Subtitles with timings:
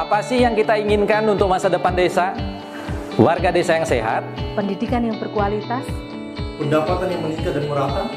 [0.00, 2.32] Apa sih yang kita inginkan untuk masa depan desa?
[3.20, 4.24] Warga desa yang sehat,
[4.56, 5.84] pendidikan yang berkualitas,
[6.56, 8.08] pendapatan yang meningkat dan merata,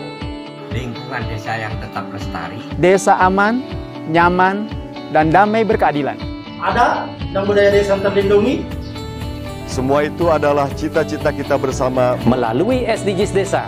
[0.72, 3.60] lingkungan desa yang tetap lestari, desa aman,
[4.08, 4.72] nyaman,
[5.12, 6.16] dan damai berkeadilan.
[6.64, 7.04] Ada
[7.36, 8.64] dan budaya desa terlindungi.
[9.68, 13.68] Semua itu adalah cita-cita kita bersama melalui SDGs Desa.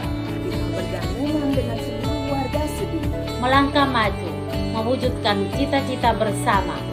[3.43, 4.29] Melangkah maju,
[4.71, 6.84] mewujudkan cita-cita bersama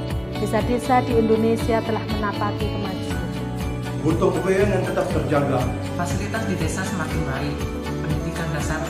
[0.43, 3.23] desa-desa di Indonesia telah menapaki kemajuan.
[4.03, 5.61] Royong yang tetap terjaga.
[5.95, 7.57] Fasilitas di desa semakin baik,
[8.03, 8.83] pendidikan dasar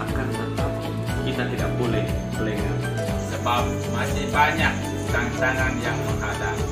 [0.00, 0.70] akan tetap
[1.28, 2.04] kita tidak boleh
[2.40, 2.76] lengah.
[3.36, 4.72] Sebab masih banyak
[5.12, 6.64] tantangan yang menghadapi.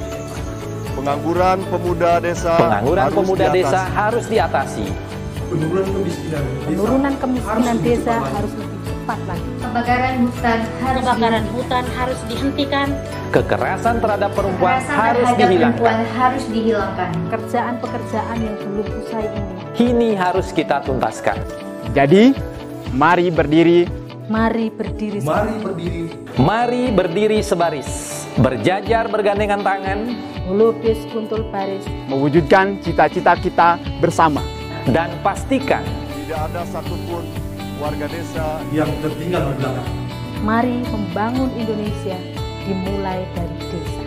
[0.96, 3.61] Pengangguran pemuda desa Pengangguran harus pemuda diatasi.
[3.61, 4.86] desa harus diatasi.
[5.48, 8.52] Penurunan kemiskinan desa, Penurunan kemiskinan harus desa harus
[9.09, 9.51] cepat lagi.
[9.64, 12.89] Kebakaran hutan harus kebakaran hutan harus dihentikan.
[13.33, 15.81] Kekerasan terhadap perempuan Kekerasan harus terhadap dihilangkan.
[15.81, 17.11] Perempuan harus dihilangkan.
[17.17, 19.53] Pekerjaan-pekerjaan yang belum usai ini.
[19.73, 21.41] Kini harus kita tuntaskan.
[21.97, 22.36] Jadi,
[22.92, 23.89] mari berdiri.
[24.29, 25.19] Mari berdiri.
[25.25, 26.05] Mari berdiri.
[26.36, 27.89] Mari berdiri sebaris.
[28.36, 30.05] Berjajar bergandengan tangan.
[30.53, 31.89] Melukis kuntul baris.
[32.13, 34.45] Mewujudkan cita-cita kita bersama.
[34.85, 35.80] Dan pastikan
[36.29, 37.48] tidak ada satupun
[37.78, 39.90] warga desa yang tertinggal di belakang.
[40.42, 42.18] Mari membangun Indonesia
[42.66, 44.02] dimulai dari desa.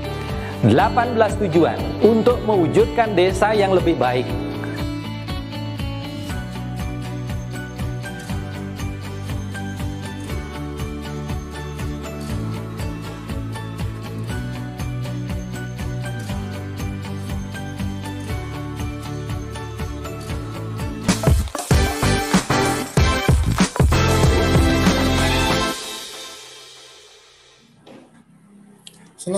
[0.61, 4.27] 18 tujuan untuk mewujudkan desa yang lebih baik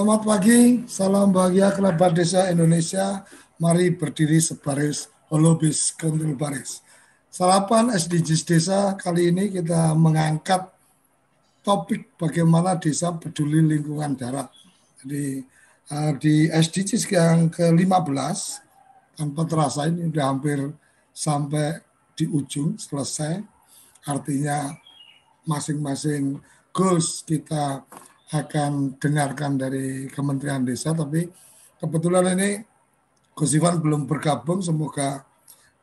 [0.03, 3.23] Selamat pagi, salam bahagia kerabat desa Indonesia.
[3.55, 6.83] Mari berdiri sebaris, holobis kontrol baris.
[7.31, 10.67] Sarapan SDGs desa kali ini kita mengangkat
[11.63, 14.51] topik bagaimana desa peduli lingkungan darat.
[14.99, 15.39] Jadi
[15.87, 18.59] uh, di SDGs yang ke-15
[19.15, 20.67] tanpa terasa ini sudah hampir
[21.15, 21.79] sampai
[22.11, 23.39] di ujung selesai.
[24.03, 24.67] Artinya
[25.47, 26.43] masing-masing
[26.75, 27.87] goals kita
[28.33, 31.29] akan dengarkan dari Kementerian Desa, tapi
[31.77, 32.65] kebetulan ini
[33.37, 35.21] Gus Iwan belum bergabung, semoga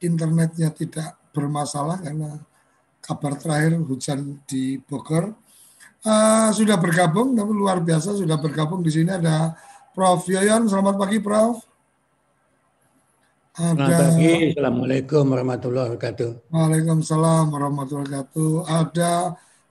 [0.02, 2.42] internetnya tidak bermasalah karena
[2.98, 5.34] kabar terakhir hujan di Bogor.
[6.00, 9.52] Uh, sudah bergabung, namun luar biasa sudah bergabung di sini ada
[9.92, 10.24] Prof.
[10.24, 10.64] Yoyon.
[10.64, 11.60] Selamat pagi, Prof.
[13.52, 16.30] Ada, Selamat pagi, Assalamualaikum warahmatullahi wabarakatuh.
[16.48, 18.52] Waalaikumsalam warahmatullahi wabarakatuh.
[18.64, 19.12] Ada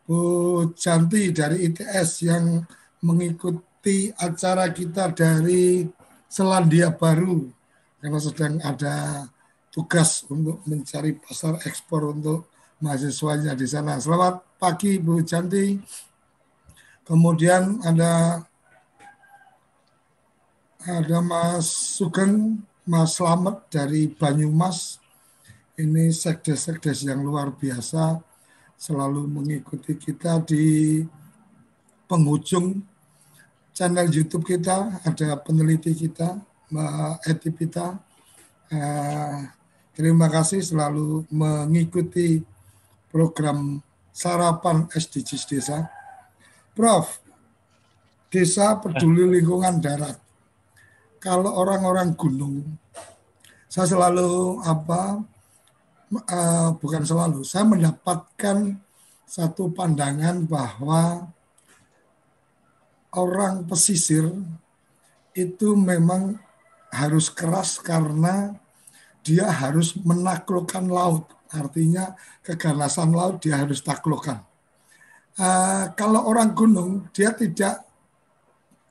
[0.10, 2.66] Bu Janti dari ITS yang
[3.06, 5.86] mengikuti acara kita dari
[6.26, 7.46] Selandia Baru
[8.02, 9.30] karena sedang ada
[9.70, 12.50] tugas untuk mencari pasar ekspor untuk
[12.82, 14.02] mahasiswanya di sana.
[14.02, 15.78] Selamat pagi Bu Janti.
[17.06, 18.42] Kemudian ada
[20.90, 24.98] ada Mas Sugeng, Mas Slamet dari Banyumas.
[25.78, 28.26] Ini sekdes-sekdes yang luar biasa
[28.80, 31.04] selalu mengikuti kita di
[32.08, 32.80] penghujung
[33.76, 36.40] channel YouTube kita ada peneliti kita
[36.72, 38.00] Mbak Etipita.
[38.72, 39.52] Uh,
[39.92, 42.40] terima kasih selalu mengikuti
[43.12, 43.84] program
[44.16, 45.92] sarapan SDGs Desa.
[46.72, 47.20] Prof,
[48.32, 50.16] Desa Peduli Lingkungan Darat.
[51.20, 52.64] Kalau orang-orang gunung,
[53.68, 55.20] saya selalu apa
[56.14, 58.78] uh, bukan selalu, saya mendapatkan
[59.30, 61.30] satu pandangan bahwa
[63.14, 64.34] orang pesisir
[65.38, 66.42] itu memang
[66.90, 68.58] harus keras karena
[69.22, 71.30] dia harus menaklukkan laut.
[71.50, 74.42] Artinya keganasan laut dia harus taklukkan.
[75.40, 77.86] Uh, kalau orang gunung dia tidak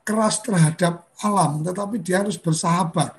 [0.07, 3.13] keras terhadap alam, tetapi dia harus bersahabat.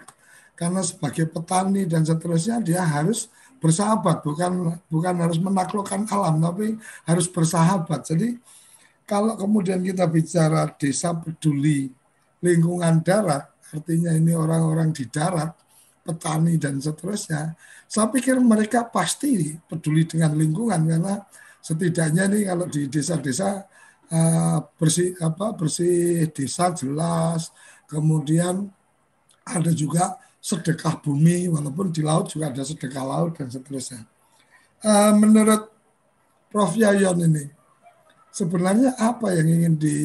[0.59, 3.31] Karena sebagai petani dan seterusnya dia harus
[3.61, 8.09] bersahabat bukan bukan harus menaklukkan alam tapi harus bersahabat.
[8.09, 8.41] Jadi
[9.05, 11.93] kalau kemudian kita bicara desa peduli
[12.41, 15.55] lingkungan darat artinya ini orang-orang di darat
[16.03, 17.55] petani dan seterusnya
[17.87, 21.15] saya pikir mereka pasti peduli dengan lingkungan karena
[21.61, 23.69] setidaknya nih kalau di desa-desa
[24.11, 27.53] uh, bersih apa bersih desa jelas
[27.87, 28.71] kemudian
[29.45, 34.09] ada juga sedekah bumi, walaupun di laut juga ada sedekah laut dan seterusnya.
[34.81, 35.69] Uh, menurut
[36.51, 36.75] Prof.
[36.75, 37.47] Yayon ini,
[38.35, 39.99] sebenarnya apa yang ingin di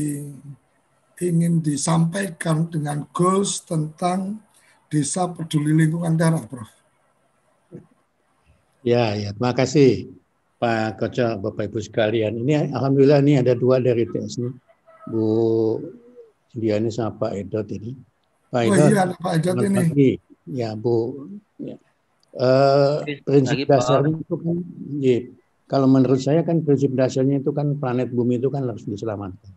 [1.24, 4.44] ingin disampaikan dengan goals tentang
[4.92, 6.70] desa peduli lingkungan darat, Prof?
[8.86, 9.34] Ya, ya.
[9.34, 10.14] Terima kasih
[10.62, 12.38] Pak Koco, Bapak Ibu sekalian.
[12.38, 14.54] Ini Alhamdulillah ini ada dua dari TS ini.
[15.10, 15.26] Bu
[16.54, 17.98] Diani sama Pak Edot ini.
[18.54, 19.78] Pak oh Edot, iya, ada Pak Edot ini.
[19.82, 20.12] Pagi.
[20.46, 21.30] Ya, Bu.
[21.58, 21.78] Ya.
[22.36, 24.24] Uh, prinsip Lagi, dasarnya Pak.
[24.28, 24.56] itu kan,
[25.00, 25.18] ya,
[25.72, 29.54] kalau menurut saya kan prinsip dasarnya itu kan planet bumi itu kan harus diselamatkan.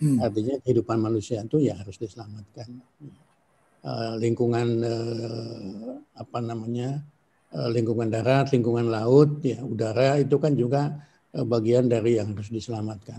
[0.00, 0.16] Hmm.
[0.16, 2.80] Artinya kehidupan manusia itu ya harus diselamatkan.
[3.80, 7.04] Uh, lingkungan uh, apa namanya
[7.50, 11.02] Eh, lingkungan darat, lingkungan laut, ya udara itu kan juga
[11.34, 13.18] eh, bagian dari yang harus diselamatkan.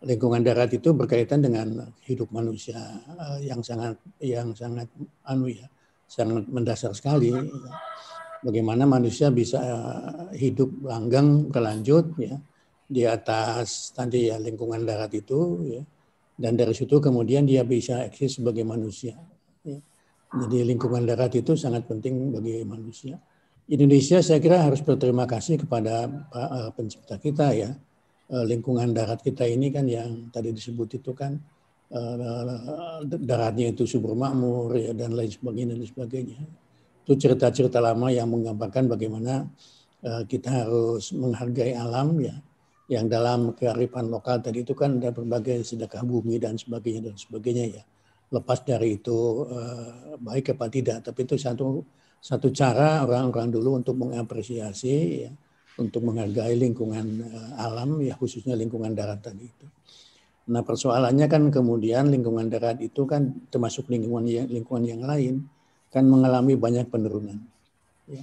[0.00, 4.88] Lingkungan darat itu berkaitan dengan hidup manusia eh, yang sangat yang sangat
[5.28, 5.68] anu ya,
[6.06, 7.34] sangat mendasar sekali.
[8.46, 9.58] Bagaimana manusia bisa
[10.32, 12.38] hidup langgeng berlanjut ya
[12.86, 15.82] di atas tadi ya lingkungan darat itu ya
[16.36, 19.16] dan dari situ kemudian dia bisa eksis sebagai manusia.
[19.64, 19.80] Ya.
[20.36, 23.16] Jadi lingkungan darat itu sangat penting bagi manusia.
[23.66, 27.72] Indonesia saya kira harus berterima kasih kepada uh, pencipta kita ya.
[28.26, 31.40] Uh, lingkungan darat kita ini kan yang tadi disebut itu kan
[33.06, 36.38] daratnya itu subur makmur ya dan lain sebagainya dan sebagainya.
[37.06, 39.46] Itu cerita-cerita lama yang menggambarkan bagaimana
[40.02, 42.34] uh, kita harus menghargai alam ya.
[42.86, 47.82] Yang dalam kearifan lokal tadi itu kan ada berbagai sedekah bumi dan sebagainya dan sebagainya
[47.82, 47.84] ya
[48.30, 51.82] lepas dari itu uh, baik apa tidak, tapi itu satu
[52.18, 54.96] satu cara orang-orang dulu untuk mengapresiasi,
[55.26, 55.30] ya,
[55.78, 59.66] untuk menghargai lingkungan uh, alam, ya khususnya lingkungan darat tadi itu.
[60.46, 65.34] Nah persoalannya kan kemudian lingkungan darat itu kan termasuk lingkungan yang, lingkungan yang lain
[65.90, 67.40] kan mengalami banyak penurunan,
[68.04, 68.22] ya,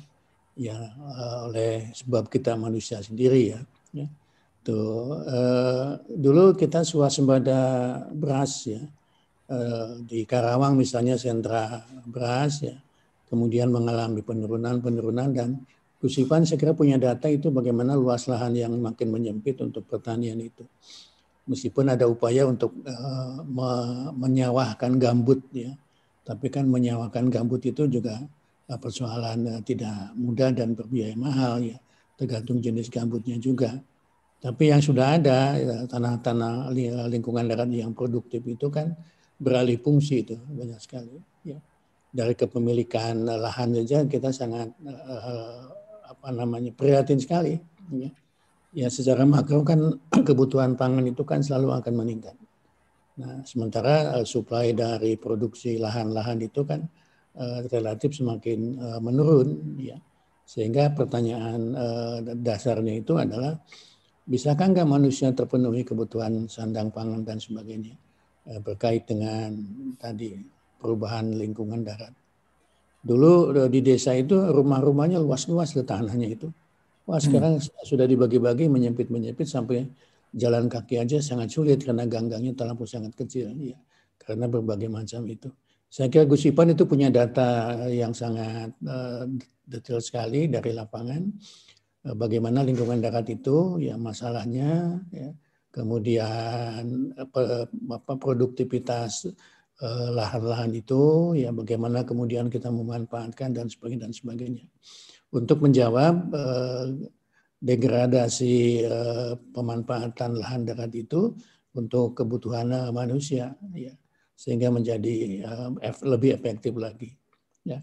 [0.54, 3.60] ya uh, oleh sebab kita manusia sendiri ya.
[3.96, 4.08] ya.
[4.64, 7.60] Tuh, uh, dulu kita swasembada
[8.14, 8.84] beras ya
[9.54, 12.80] Eh, di Karawang misalnya sentra beras ya
[13.28, 15.60] kemudian mengalami penurunan-penurunan dan
[16.00, 20.40] Gus Ivan saya kira punya data itu bagaimana luas lahan yang makin menyempit untuk pertanian
[20.40, 20.64] itu.
[21.44, 23.72] Meskipun ada upaya untuk uh, me
[24.16, 25.76] menyawahkan gambut ya,
[26.24, 28.16] tapi kan menyawahkan gambut itu juga
[28.72, 31.76] uh, persoalan uh, tidak mudah dan berbiaya mahal ya,
[32.16, 33.76] tergantung jenis gambutnya juga.
[34.40, 35.56] Tapi yang sudah ada
[35.88, 38.96] tanah-tanah ya, lingkungan darat yang produktif itu kan
[39.36, 41.20] beralih fungsi itu banyak sekali.
[41.44, 41.60] Ya.
[42.12, 44.72] Dari kepemilikan lahan saja kita sangat
[46.08, 47.56] apa namanya prihatin sekali.
[47.96, 48.12] Ya.
[48.74, 49.80] Ya secara makro kan
[50.28, 52.36] kebutuhan pangan itu kan selalu akan meningkat.
[53.22, 56.82] Nah sementara uh, supply dari produksi lahan-lahan itu kan
[57.38, 59.78] uh, relatif semakin uh, menurun.
[59.78, 60.02] Ya.
[60.44, 63.62] Sehingga pertanyaan uh, dasarnya itu adalah
[64.28, 67.96] bisakah nggak manusia terpenuhi kebutuhan sandang pangan dan sebagainya?
[68.44, 69.56] Eh, berkait dengan
[69.96, 70.36] tadi
[70.76, 72.12] perubahan lingkungan darat.
[73.00, 76.52] Dulu di desa itu rumah-rumahnya luas-luas tanahnya itu.
[77.04, 77.26] Wah hmm.
[77.26, 77.84] sekarang hmm.
[77.84, 79.88] sudah dibagi-bagi menyempit-menyempit sampai
[80.34, 83.52] jalan kaki aja sangat sulit karena ganggangnya terlalu sangat kecil.
[83.60, 83.78] Ya,
[84.18, 85.52] karena berbagai macam itu.
[85.94, 89.30] Saya kira Gus Ipan itu punya data yang sangat uh,
[89.68, 91.22] detail sekali dari lapangan.
[92.02, 95.30] Uh, bagaimana lingkungan darat itu, ya masalahnya, ya,
[95.74, 99.26] kemudian apa, apa produktivitas
[99.82, 104.66] eh, lahan-lahan itu ya bagaimana kemudian kita memanfaatkan dan sebagainya dan sebagainya
[105.34, 106.86] untuk menjawab eh,
[107.60, 111.34] degradasi eh, pemanfaatan lahan darat itu
[111.74, 113.94] untuk kebutuhan manusia ya
[114.38, 115.46] sehingga menjadi
[116.06, 117.18] lebih efektif lagi
[117.66, 117.82] ya,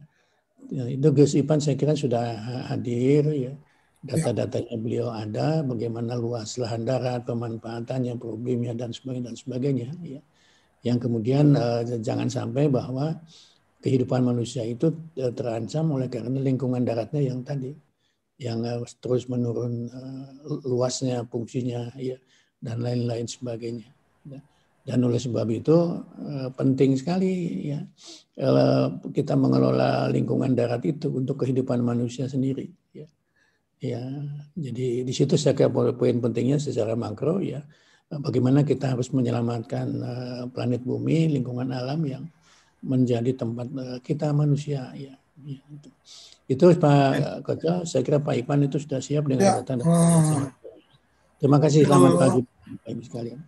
[0.70, 2.22] ya itu Gus Ipan saya kira sudah
[2.70, 3.54] hadir ya
[4.00, 9.88] data-datanya beliau ada, bagaimana luas lahan darat, pemanfaatannya, problemnya dan sebagainya dan sebagainya.
[10.00, 10.20] Ya.
[10.80, 13.20] Yang kemudian uh, jangan sampai bahwa
[13.80, 17.72] kehidupan manusia itu uh, terancam oleh karena lingkungan daratnya yang tadi,
[18.40, 18.64] yang
[19.00, 20.28] terus menurun uh,
[20.68, 22.16] luasnya, fungsinya, ya,
[22.60, 23.90] dan lain-lain sebagainya.
[24.28, 24.40] Ya.
[24.80, 27.84] Dan oleh sebab itu uh, penting sekali ya
[29.12, 32.64] kita mengelola lingkungan darat itu untuk kehidupan manusia sendiri.
[32.96, 33.04] Ya
[33.80, 34.04] Ya,
[34.60, 37.64] jadi di situ saya kira poin pentingnya secara makro ya,
[38.12, 42.28] bagaimana kita harus menyelamatkan eh, planet bumi, lingkungan alam yang
[42.80, 45.14] menjadi tempat eh, kita manusia ya.
[45.44, 45.88] ya itu.
[46.50, 49.54] itu Pak Koco, saya kira Pak Ipan itu sudah siap dengan ya.
[49.62, 49.78] data.
[51.40, 52.40] Terima kasih, selamat pagi
[52.82, 53.40] Pak Ibu sekalian.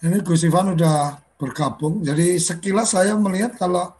[0.00, 3.92] Ini Gus Ivan sudah bergabung, jadi sekilas saya melihat kalau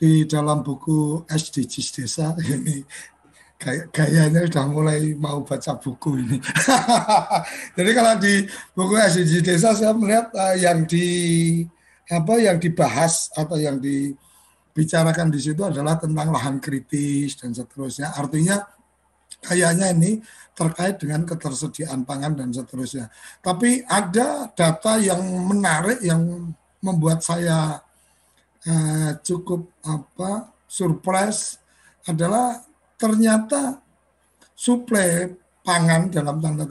[0.00, 2.80] di dalam buku SDGs Desa ini
[3.60, 6.38] kayak gayanya sudah mulai mau baca buku ini.
[7.76, 8.34] Jadi kalau di
[8.72, 11.04] buku SDG desa saya melihat uh, yang di
[12.10, 18.10] apa yang dibahas atau yang dibicarakan di situ adalah tentang lahan kritis dan seterusnya.
[18.18, 18.58] Artinya
[19.38, 20.18] kayaknya ini
[20.52, 23.08] terkait dengan ketersediaan pangan dan seterusnya.
[23.40, 26.52] Tapi ada data yang menarik yang
[26.82, 27.78] membuat saya
[28.66, 31.62] uh, cukup apa surprise
[32.04, 32.60] adalah
[32.98, 33.80] ternyata
[34.52, 35.32] suplai
[35.64, 36.64] pangan dalam tanda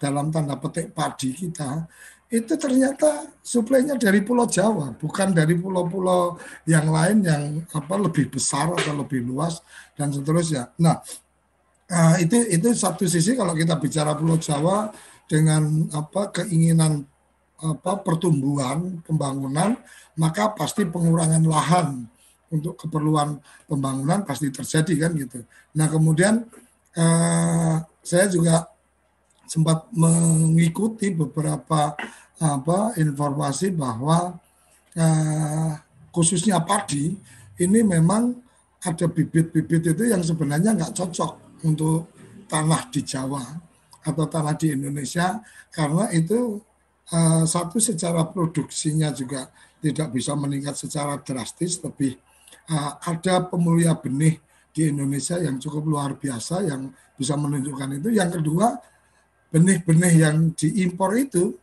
[0.00, 1.84] dalam tanda petik padi kita
[2.32, 8.72] itu ternyata suplainya dari Pulau Jawa, bukan dari pulau-pulau yang lain yang apa lebih besar
[8.72, 9.60] atau lebih luas
[9.94, 10.72] dan seterusnya.
[10.80, 10.98] Nah,
[11.90, 14.90] uh, itu itu satu sisi kalau kita bicara Pulau Jawa
[15.28, 17.04] dengan apa keinginan
[17.64, 19.78] apa pertumbuhan pembangunan
[20.20, 22.04] maka pasti pengurangan lahan
[22.52, 25.38] untuk keperluan pembangunan pasti terjadi kan gitu.
[25.74, 26.44] Nah kemudian
[26.94, 28.68] eh, saya juga
[29.44, 31.94] sempat mengikuti beberapa
[32.40, 34.36] apa informasi bahwa
[34.96, 35.72] eh,
[36.10, 37.14] khususnya padi
[37.62, 38.34] ini memang
[38.84, 42.10] ada bibit-bibit itu yang sebenarnya nggak cocok untuk
[42.50, 43.42] tanah di Jawa
[44.04, 45.40] atau tanah di Indonesia
[45.72, 46.60] karena itu
[47.08, 49.48] eh, satu secara produksinya juga
[49.84, 52.16] tidak bisa meningkat secara drastis lebih
[52.72, 54.40] uh, ada pemulia benih
[54.74, 58.08] di Indonesia yang cukup luar biasa yang bisa menunjukkan itu.
[58.16, 58.74] Yang kedua,
[59.54, 61.54] benih-benih yang diimpor itu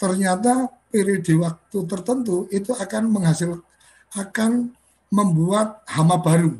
[0.00, 3.60] ternyata periode waktu tertentu itu akan menghasil
[4.16, 4.72] akan
[5.12, 6.56] membuat hama baru.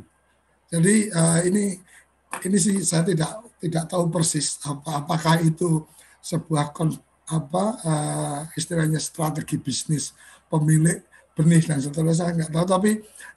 [0.69, 1.81] Jadi uh, ini
[2.45, 5.88] ini sih saya tidak tidak tahu persis apa apakah itu
[6.21, 6.93] sebuah kon,
[7.25, 10.12] apa uh, istilahnya strategi bisnis
[10.53, 11.00] pemilik
[11.33, 12.91] benih dan seterusnya saya nggak tahu tapi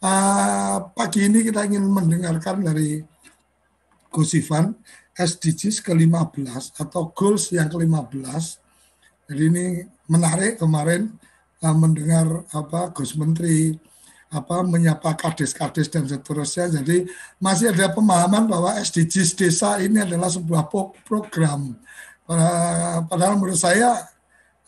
[0.03, 2.99] uh, pagi ini kita ingin mendengarkan dari
[4.11, 4.75] Gus Ivan
[5.17, 8.61] SDGs ke-15 atau goals yang ke-15
[9.27, 9.65] jadi ini
[10.07, 11.11] menarik kemarin
[11.59, 13.75] uh, mendengar apa Gus Menteri
[14.27, 16.67] apa menyapa kades-kades dan seterusnya.
[16.67, 17.07] Jadi
[17.39, 20.67] masih ada pemahaman bahwa SDGs desa ini adalah sebuah
[21.07, 21.79] program.
[23.07, 24.03] Padahal menurut saya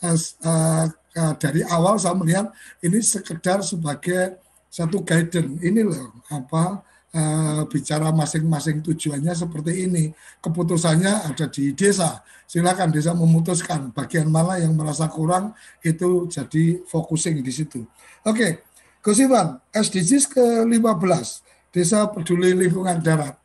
[0.04, 0.88] uh,
[1.20, 2.48] Nah, dari awal saya melihat
[2.80, 4.40] ini sekedar sebagai
[4.72, 5.60] satu guidance.
[5.60, 6.80] Ini loh apa
[7.14, 10.14] uh, bicara masing-masing tujuannya seperti ini.
[10.42, 12.22] Keputusannya ada di desa.
[12.50, 15.54] Silakan desa memutuskan bagian mana yang merasa kurang
[15.86, 17.86] itu jadi focusing di situ.
[18.26, 18.66] Oke,
[19.00, 21.28] Gus Iwan, SDGs ke-15,
[21.72, 23.38] Desa Peduli Lingkungan Darat.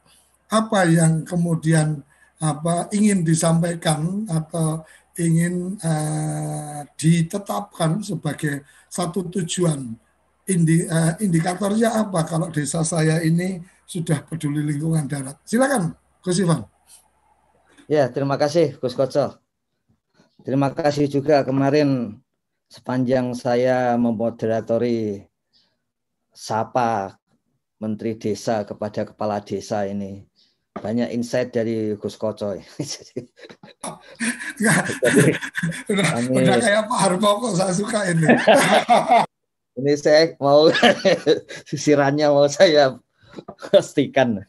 [0.49, 2.00] Apa yang kemudian
[2.42, 4.83] apa ingin disampaikan atau
[5.14, 9.94] ingin uh, ditetapkan sebagai satu tujuan.
[10.45, 15.41] Indi, uh, indikatornya apa kalau desa saya ini sudah peduli lingkungan darat?
[15.49, 16.69] Silakan, Gus Ivan.
[17.89, 19.41] Ya, terima kasih Gus Koco.
[20.45, 22.21] Terima kasih juga kemarin
[22.69, 25.25] sepanjang saya memoderatori
[26.33, 27.17] sapa
[27.81, 30.29] Menteri Desa kepada Kepala Desa ini
[30.75, 32.53] banyak insight dari Gus Koco.
[32.93, 33.21] Jadi,
[34.61, 34.77] udah,
[36.29, 38.29] udah kayak Pak Harmoko saya suka ini.
[39.75, 40.71] ini saya mau
[41.71, 42.99] sisirannya mau saya
[43.71, 44.43] pastikan.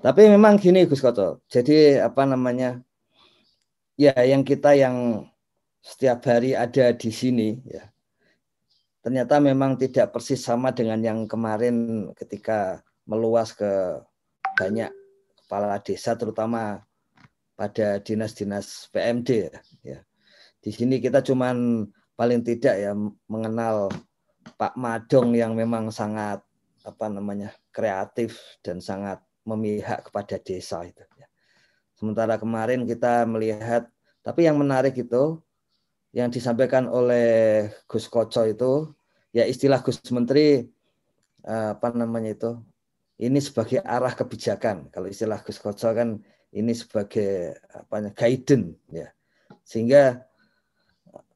[0.00, 1.44] Tapi memang gini Gus Koco.
[1.52, 2.80] Jadi apa namanya?
[4.00, 5.28] Ya yang kita yang
[5.84, 7.84] setiap hari ada di sini ya.
[9.00, 14.00] Ternyata memang tidak persis sama dengan yang kemarin ketika meluas ke
[14.56, 14.92] banyak
[15.44, 16.84] kepala desa terutama
[17.56, 19.52] pada dinas-dinas PMD
[19.84, 20.00] ya.
[20.60, 21.88] Di sini kita cuman
[22.20, 22.92] paling tidak ya
[23.32, 23.88] mengenal
[24.60, 26.44] Pak Madong yang memang sangat
[26.84, 31.00] apa namanya kreatif dan sangat memihak kepada desa itu.
[31.16, 31.24] Ya.
[31.96, 33.88] Sementara kemarin kita melihat,
[34.20, 35.40] tapi yang menarik itu
[36.12, 38.92] yang disampaikan oleh Gus Koco itu
[39.32, 40.68] ya istilah Gus Menteri
[41.48, 42.52] eh, apa namanya itu
[43.16, 44.92] ini sebagai arah kebijakan.
[44.92, 46.20] Kalau istilah Gus Koco kan
[46.52, 49.08] ini sebagai apa guidance ya.
[49.64, 50.20] Sehingga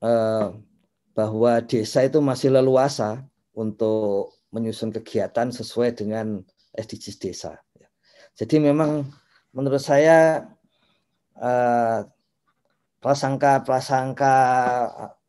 [0.05, 0.74] eh,
[1.14, 3.23] bahwa desa itu masih leluasa
[3.54, 6.42] untuk menyusun kegiatan sesuai dengan
[6.75, 7.52] SDGs desa.
[8.35, 9.06] Jadi memang
[9.54, 10.50] menurut saya
[11.38, 12.00] eh,
[12.99, 14.35] prasangka-prasangka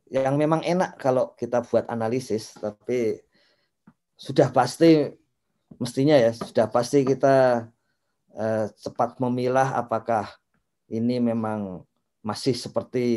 [0.10, 3.22] yang memang enak kalau kita buat analisis, tapi
[4.16, 5.12] sudah pasti
[5.76, 7.68] mestinya ya sudah pasti kita
[8.36, 10.30] uh, cepat memilah apakah
[10.88, 11.84] ini memang
[12.24, 13.08] masih seperti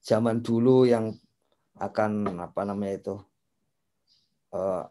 [0.00, 1.12] zaman dulu yang
[1.78, 3.14] akan apa namanya itu
[4.52, 4.84] uh,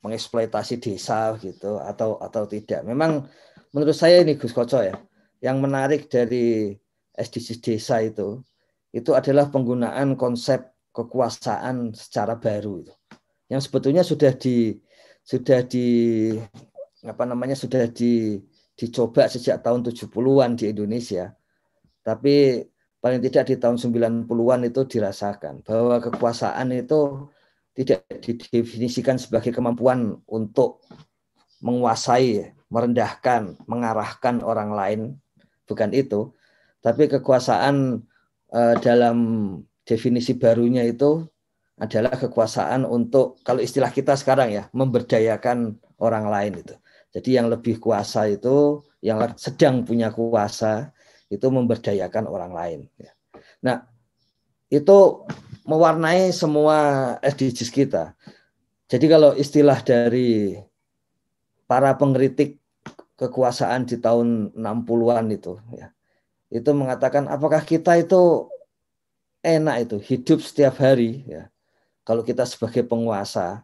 [0.00, 2.86] mengeksploitasi desa gitu atau atau tidak.
[2.86, 3.28] Memang
[3.74, 4.96] menurut saya ini Gus Koco ya,
[5.44, 6.72] yang menarik dari
[7.12, 8.40] SDGs desa itu,
[8.94, 12.94] itu adalah penggunaan konsep kekuasaan secara baru itu.
[13.52, 14.78] Yang sebetulnya sudah di
[15.20, 15.88] sudah di
[17.04, 18.40] apa namanya sudah di
[18.74, 21.36] dicoba sejak tahun 70-an di Indonesia.
[22.00, 22.64] Tapi
[23.00, 27.28] paling tidak di tahun 90-an itu dirasakan bahwa kekuasaan itu
[27.72, 30.84] tidak didefinisikan sebagai kemampuan untuk
[31.64, 35.00] menguasai, merendahkan, mengarahkan orang lain,
[35.64, 36.32] bukan itu.
[36.84, 38.04] Tapi kekuasaan
[38.52, 39.16] eh, dalam
[39.84, 41.24] definisi barunya itu
[41.80, 46.76] adalah kekuasaan untuk kalau istilah kita sekarang ya memberdayakan orang lain itu.
[47.10, 50.92] Jadi yang lebih kuasa itu yang sedang punya kuasa
[51.30, 52.80] itu memberdayakan orang lain.
[52.98, 53.14] Ya.
[53.62, 53.76] Nah
[54.68, 55.24] itu
[55.64, 58.18] mewarnai semua SDGs kita.
[58.90, 60.58] Jadi kalau istilah dari
[61.70, 62.58] para pengkritik
[63.14, 65.94] kekuasaan di tahun 60-an itu ya,
[66.50, 68.50] itu mengatakan apakah kita itu
[69.46, 71.46] enak itu hidup setiap hari ya
[72.02, 73.62] kalau kita sebagai penguasa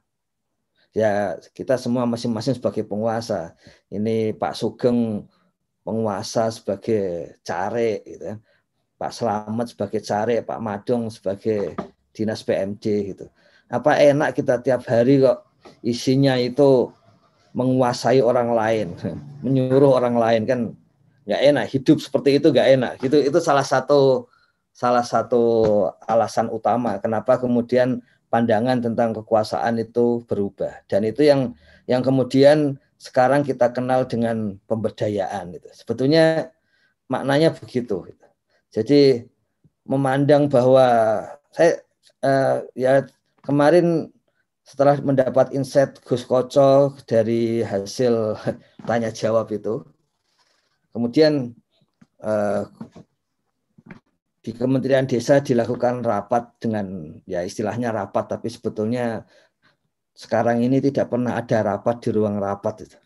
[0.94, 3.52] ya kita semua masing-masing sebagai penguasa
[3.92, 5.28] ini Pak Sugeng
[5.86, 8.36] penguasa sebagai care gitu ya.
[8.98, 11.78] Pak Selamat sebagai care Pak Madong sebagai
[12.10, 13.30] dinas PMD gitu.
[13.70, 15.46] Apa enak kita tiap hari kok
[15.86, 16.90] isinya itu
[17.54, 18.88] menguasai orang lain
[19.46, 20.60] menyuruh orang lain kan
[21.22, 21.64] nggak enak.
[21.70, 22.92] Hidup seperti itu nggak enak.
[22.98, 24.26] Gitu itu salah satu
[24.74, 25.44] salah satu
[26.04, 30.82] alasan utama kenapa kemudian pandangan tentang kekuasaan itu berubah.
[30.90, 31.54] Dan itu yang
[31.86, 35.68] yang kemudian sekarang kita kenal dengan pemberdayaan itu.
[35.72, 36.50] Sebetulnya
[37.06, 38.02] maknanya begitu
[38.76, 39.24] jadi
[39.88, 40.84] memandang bahwa
[41.54, 41.80] saya
[42.20, 43.08] uh, ya
[43.40, 44.12] kemarin
[44.66, 48.36] setelah mendapat insight Gus Koco dari hasil
[48.88, 49.80] tanya jawab itu
[50.92, 51.56] kemudian
[52.20, 52.68] uh,
[54.44, 59.24] di Kementerian Desa dilakukan rapat dengan ya istilahnya rapat tapi sebetulnya
[60.16, 62.98] sekarang ini tidak pernah ada rapat di ruang rapat itu.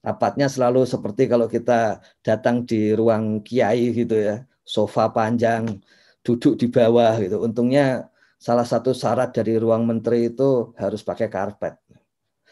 [0.00, 5.82] Rapatnya selalu seperti kalau kita datang di ruang kiai gitu ya, sofa panjang,
[6.24, 7.42] duduk di bawah gitu.
[7.42, 8.08] Untungnya
[8.40, 11.76] salah satu syarat dari ruang menteri itu harus pakai karpet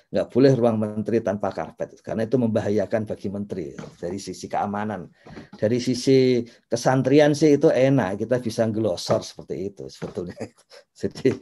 [0.08, 5.04] nggak boleh ruang menteri tanpa karpet karena itu membahayakan bagi menteri dari sisi keamanan
[5.52, 10.32] dari sisi kesantrian sih itu enak kita bisa glosor seperti itu sebetulnya
[11.00, 11.36] jadi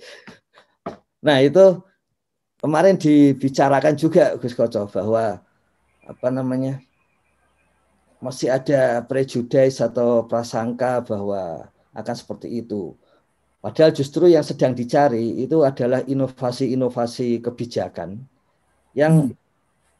[1.22, 1.78] nah itu
[2.60, 5.40] kemarin dibicarakan juga Gus Koco bahwa
[6.06, 6.80] apa namanya
[8.22, 12.96] masih ada prejudice atau prasangka bahwa akan seperti itu
[13.60, 18.24] padahal justru yang sedang dicari itu adalah inovasi-inovasi kebijakan
[18.96, 19.36] yang hmm.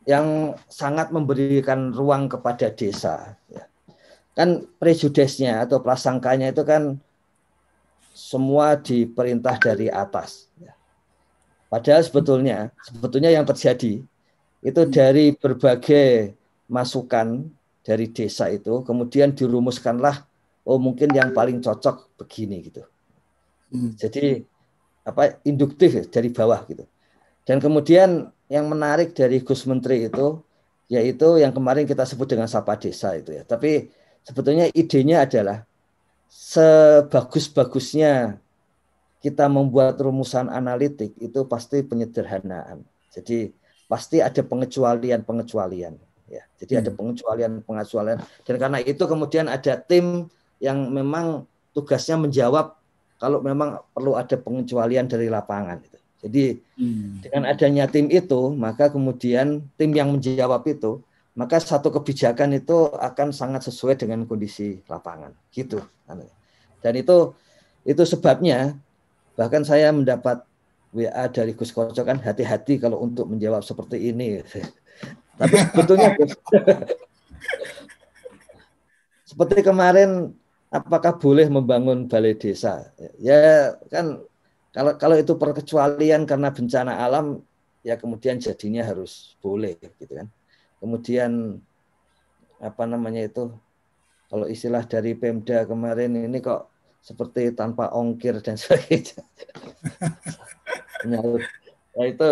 [0.09, 3.37] yang sangat memberikan ruang kepada desa.
[3.53, 3.69] Ya.
[4.33, 6.97] Kan prejudesnya atau prasangkanya itu kan
[8.17, 10.46] semua diperintah dari atas.
[11.77, 14.01] Padahal sebetulnya sebetulnya yang terjadi
[14.65, 14.89] itu hmm.
[14.89, 16.33] dari berbagai
[16.73, 17.53] masukan
[17.85, 20.25] dari desa itu kemudian dirumuskanlah
[20.65, 22.81] oh mungkin yang paling cocok begini gitu.
[23.69, 23.93] Hmm.
[23.93, 24.41] Jadi
[25.05, 26.89] apa induktif ya, dari bawah gitu.
[27.45, 30.41] Dan kemudian yang menarik dari Gus Menteri itu
[30.89, 33.45] yaitu yang kemarin kita sebut dengan sapa desa itu ya.
[33.45, 33.93] Tapi
[34.25, 35.61] sebetulnya idenya adalah
[36.33, 38.41] sebagus-bagusnya
[39.21, 42.85] kita membuat rumusan analitik itu pasti penyederhanaan.
[43.11, 43.51] Jadi
[43.87, 45.95] pasti ada pengecualian-pengecualian
[46.29, 46.43] ya.
[46.59, 46.81] Jadi hmm.
[46.83, 50.27] ada pengecualian-pengecualian dan karena itu kemudian ada tim
[50.59, 52.77] yang memang tugasnya menjawab
[53.17, 55.99] kalau memang perlu ada pengecualian dari lapangan itu.
[56.27, 56.45] Jadi
[56.81, 57.29] hmm.
[57.29, 61.01] dengan adanya tim itu, maka kemudian tim yang menjawab itu,
[61.37, 65.81] maka satu kebijakan itu akan sangat sesuai dengan kondisi lapangan, gitu.
[66.81, 67.37] Dan itu
[67.87, 68.75] itu sebabnya
[69.37, 70.43] bahkan saya mendapat
[70.97, 74.41] WA dari Gus Koco kan hati-hati kalau untuk menjawab seperti ini.
[75.41, 76.17] Tapi sebetulnya
[79.29, 80.33] seperti kemarin
[80.73, 82.89] apakah boleh membangun balai desa?
[83.21, 84.25] Ya kan
[84.73, 87.41] kalau kalau itu perkecualian karena bencana alam,
[87.81, 90.29] ya kemudian jadinya harus boleh, gitu kan.
[90.81, 91.61] Kemudian
[92.61, 93.49] apa namanya itu?
[94.29, 96.76] Kalau istilah dari Pemda kemarin ini kok
[97.07, 99.23] seperti tanpa ongkir dan sebagainya.
[101.07, 101.23] nah,
[102.03, 102.31] itu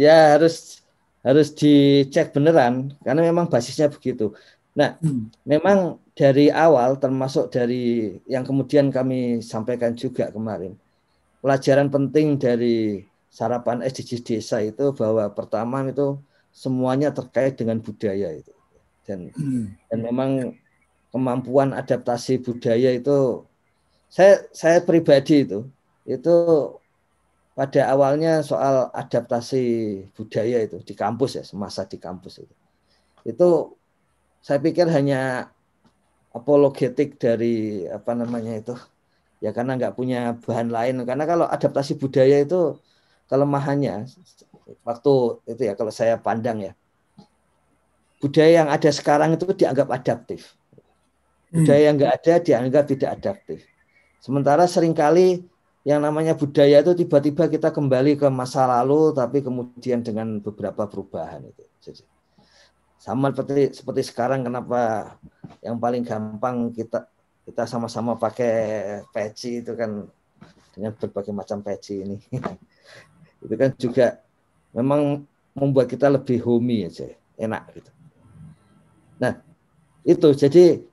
[0.00, 0.80] ya harus
[1.20, 4.32] harus dicek beneran karena memang basisnya begitu.
[4.72, 5.44] Nah, hmm.
[5.44, 10.72] memang dari awal termasuk dari yang kemudian kami sampaikan juga kemarin
[11.40, 16.20] pelajaran penting dari sarapan SDGs desa itu bahwa pertama itu
[16.52, 18.52] semuanya terkait dengan budaya itu.
[19.08, 19.32] dan
[19.90, 20.30] dan memang
[21.10, 23.42] kemampuan adaptasi budaya itu
[24.10, 25.70] saya saya pribadi itu
[26.02, 26.34] itu
[27.54, 29.62] pada awalnya soal adaptasi
[30.18, 32.54] budaya itu di kampus ya semasa di kampus itu.
[33.22, 33.78] Itu
[34.42, 35.52] saya pikir hanya
[36.34, 38.74] apologetik dari apa namanya itu
[39.38, 41.06] ya karena nggak punya bahan lain.
[41.06, 42.82] Karena kalau adaptasi budaya itu
[43.30, 44.10] kelemahannya
[44.82, 45.14] waktu
[45.46, 46.72] itu ya kalau saya pandang ya
[48.18, 50.58] budaya yang ada sekarang itu dianggap adaptif.
[51.54, 53.69] Budaya yang nggak ada dianggap tidak adaptif
[54.20, 55.42] sementara sering kali
[55.80, 61.40] yang namanya budaya itu tiba-tiba kita kembali ke masa lalu tapi kemudian dengan beberapa perubahan
[61.48, 61.64] itu.
[61.80, 62.04] Jadi,
[63.00, 65.16] sama seperti seperti sekarang kenapa
[65.64, 67.08] yang paling gampang kita
[67.48, 68.52] kita sama-sama pakai
[69.08, 70.04] peci itu kan
[70.76, 72.16] dengan berbagai macam peci ini.
[73.44, 74.20] itu kan juga
[74.76, 75.24] memang
[75.56, 77.08] membuat kita lebih homey aja,
[77.40, 77.90] enak gitu.
[79.16, 79.40] Nah,
[80.04, 80.84] itu jadi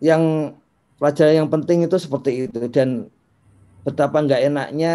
[0.00, 0.54] yang
[0.96, 2.60] pelajaran yang penting itu seperti itu.
[2.68, 3.08] Dan
[3.86, 4.94] betapa nggak enaknya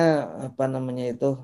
[0.51, 1.39] apa namanya itu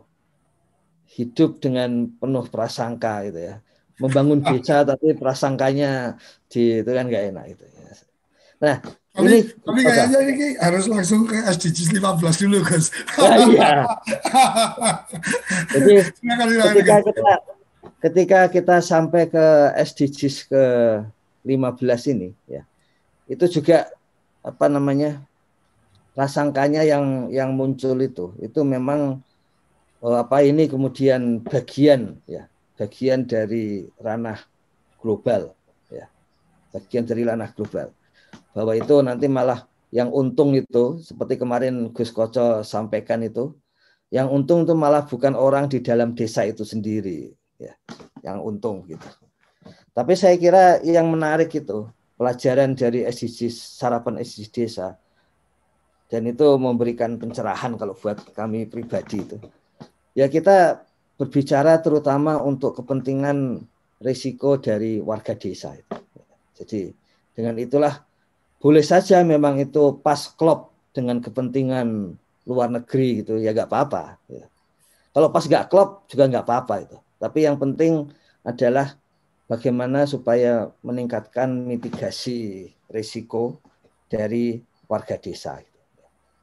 [1.18, 3.56] hidup dengan penuh prasangka gitu ya.
[3.98, 6.20] Membangun desa tapi prasangkanya
[6.52, 7.76] di itu kan nggak enak itu ya.
[8.58, 8.82] nah
[9.14, 13.70] tapi, ini tapi kayaknya ini harus langsung ke SDGs 15 dulu guys ya, iya.
[15.78, 17.34] Jadi ketika kita
[17.98, 19.46] ketika kita sampai ke
[19.78, 20.64] SDGs ke
[21.46, 22.66] 15 ini ya
[23.26, 23.90] itu juga
[24.48, 25.20] apa namanya
[26.16, 28.32] prasangkanya yang yang muncul itu.
[28.40, 29.20] Itu memang
[30.00, 32.48] oh, apa ini kemudian bagian ya
[32.80, 34.40] bagian dari ranah
[35.04, 35.52] global
[35.92, 36.08] ya
[36.72, 37.92] bagian dari ranah global.
[38.56, 43.52] Bahwa itu nanti malah yang untung itu seperti kemarin Gus Koco sampaikan itu
[44.08, 47.76] yang untung itu malah bukan orang di dalam desa itu sendiri ya
[48.24, 49.06] yang untung gitu.
[49.92, 54.88] Tapi saya kira yang menarik itu pelajaran dari SDGs sarapan SDGs desa
[56.08, 59.38] dan itu memberikan pencerahan kalau buat kami pribadi itu.
[60.18, 60.82] Ya kita
[61.20, 63.62] berbicara terutama untuk kepentingan
[64.02, 65.98] risiko dari warga desa itu.
[66.58, 66.82] Jadi
[67.38, 68.02] dengan itulah
[68.58, 74.18] boleh saja memang itu pas klop dengan kepentingan luar negeri gitu ya nggak apa-apa.
[74.32, 74.48] Ya.
[75.12, 76.98] Kalau pas nggak klop juga nggak apa-apa itu.
[77.18, 78.10] Tapi yang penting
[78.48, 78.96] adalah
[79.48, 83.60] bagaimana supaya meningkatkan mitigasi risiko
[84.12, 85.60] dari warga desa.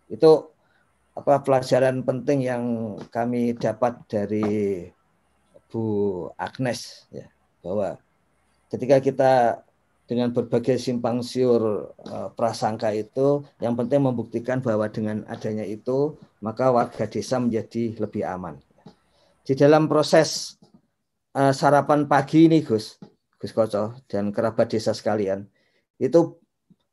[0.08, 0.52] Itu
[1.14, 2.64] apa pelajaran penting yang
[3.08, 4.88] kami dapat dari
[5.70, 7.30] Bu Agnes ya
[7.62, 7.96] bahwa
[8.68, 9.32] ketika kita
[10.04, 16.68] dengan berbagai simpang siur uh, prasangka itu yang penting membuktikan bahwa dengan adanya itu maka
[16.68, 18.60] warga desa menjadi lebih aman.
[19.44, 20.60] Di dalam proses
[21.34, 22.96] uh, sarapan pagi ini Gus,
[23.36, 25.46] Gus Koco dan kerabat desa sekalian,
[25.98, 26.38] itu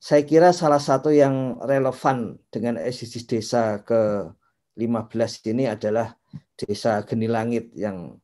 [0.02, 4.34] saya kira salah satu yang relevan dengan SDGs desa ke
[4.76, 6.18] 15 ini adalah
[6.58, 8.18] desa Geni Langit yang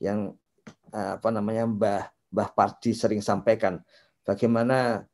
[0.00, 0.32] yang
[0.96, 3.84] eh, apa namanya Mbah Mbah Pardi sering sampaikan
[4.24, 5.04] bagaimana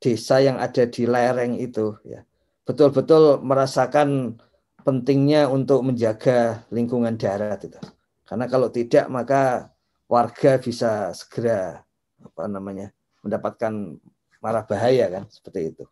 [0.00, 2.24] desa yang ada di lereng itu ya
[2.64, 4.40] betul-betul merasakan
[4.80, 7.80] pentingnya untuk menjaga lingkungan darat itu.
[8.24, 9.73] Karena kalau tidak maka
[10.14, 11.82] warga bisa segera
[12.22, 12.94] apa namanya
[13.26, 13.98] mendapatkan
[14.38, 15.84] marah bahaya kan seperti itu.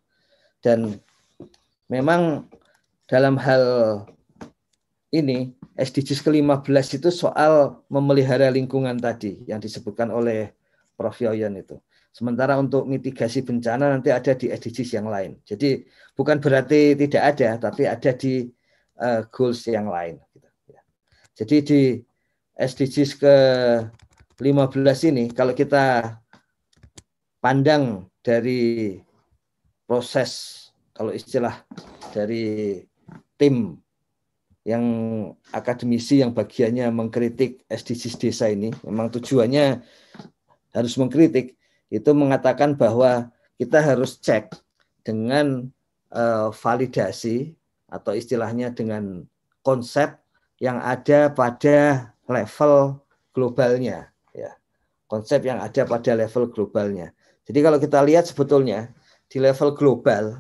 [0.63, 0.95] Dan
[1.91, 2.47] memang
[3.11, 3.65] dalam hal
[5.11, 10.55] ini SDGs ke-15 itu soal memelihara lingkungan tadi yang disebutkan oleh
[10.95, 11.19] Prof.
[11.19, 11.81] Yoyon itu.
[12.13, 15.41] Sementara untuk mitigasi bencana nanti ada di SDGs yang lain.
[15.49, 15.83] Jadi
[16.13, 18.53] bukan berarti tidak ada, tapi ada di
[19.01, 20.21] uh, goals yang lain.
[20.37, 20.81] Gitu, ya.
[21.33, 21.81] Jadi di
[22.53, 23.17] SDGs
[24.43, 26.19] ke-15 ini, kalau kita
[27.39, 28.99] pandang dari
[29.87, 30.59] proses
[30.91, 31.63] kalau istilah
[32.11, 32.83] dari
[33.39, 33.79] tim
[34.67, 34.83] yang
[35.55, 39.83] akademisi yang bagiannya mengkritik SDGs desa ini memang tujuannya
[40.71, 41.59] harus mengkritik
[41.91, 44.55] itu mengatakan bahwa kita harus cek
[45.03, 45.67] dengan
[46.15, 47.59] uh, validasi
[47.91, 49.27] atau istilahnya dengan
[49.67, 50.15] konsep
[50.63, 53.03] yang ada pada level
[53.35, 54.07] globalnya.
[54.07, 54.12] ya
[55.13, 58.95] konsep yang ada pada level globalnya jadi kalau kita lihat sebetulnya
[59.27, 60.39] di level global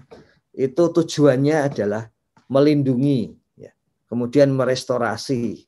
[0.54, 2.12] itu tujuannya adalah
[2.46, 3.72] melindungi, ya.
[4.06, 5.64] kemudian merestorasi,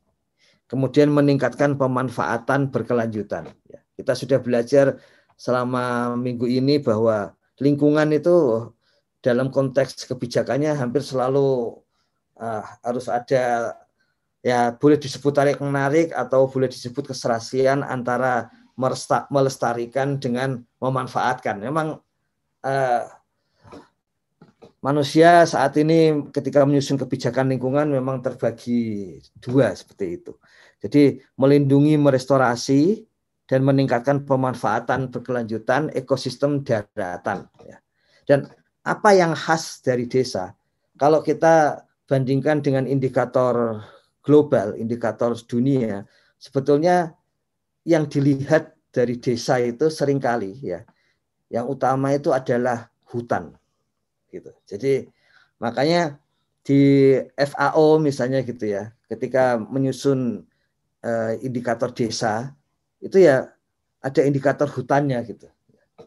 [0.68, 3.48] kemudian meningkatkan pemanfaatan berkelanjutan.
[3.66, 3.80] Ya.
[3.96, 5.00] Kita sudah belajar
[5.34, 8.68] selama minggu ini bahwa lingkungan itu
[9.24, 11.80] dalam konteks kebijakannya hampir selalu
[12.36, 13.72] uh, harus ada
[14.44, 18.52] ya boleh disebut tarik menarik atau boleh disebut keserasian antara
[19.30, 21.62] melestarikan dengan memanfaatkan.
[21.62, 21.98] Memang
[22.66, 23.02] uh,
[24.84, 30.32] manusia saat ini ketika menyusun kebijakan lingkungan memang terbagi dua seperti itu.
[30.84, 33.08] Jadi melindungi, merestorasi,
[33.48, 37.48] dan meningkatkan pemanfaatan berkelanjutan ekosistem daratan.
[37.64, 37.80] Ya.
[38.24, 38.48] Dan
[38.84, 40.52] apa yang khas dari desa?
[40.96, 43.84] Kalau kita bandingkan dengan indikator
[44.24, 46.04] global, indikator dunia,
[46.36, 47.16] sebetulnya
[47.84, 50.82] yang dilihat dari desa itu sering kali ya,
[51.52, 53.54] yang utama itu adalah hutan,
[54.32, 54.50] gitu.
[54.66, 55.06] Jadi
[55.60, 56.18] makanya
[56.64, 60.48] di FAO misalnya gitu ya, ketika menyusun
[61.04, 62.56] uh, indikator desa
[63.04, 63.52] itu ya
[64.00, 65.48] ada indikator hutannya gitu.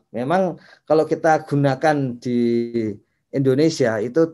[0.09, 0.57] Memang
[0.89, 2.39] kalau kita gunakan di
[3.29, 4.33] Indonesia itu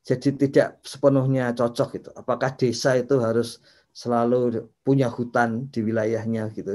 [0.00, 2.10] jadi tidak sepenuhnya cocok gitu.
[2.16, 6.74] Apakah desa itu harus selalu punya hutan di wilayahnya gitu.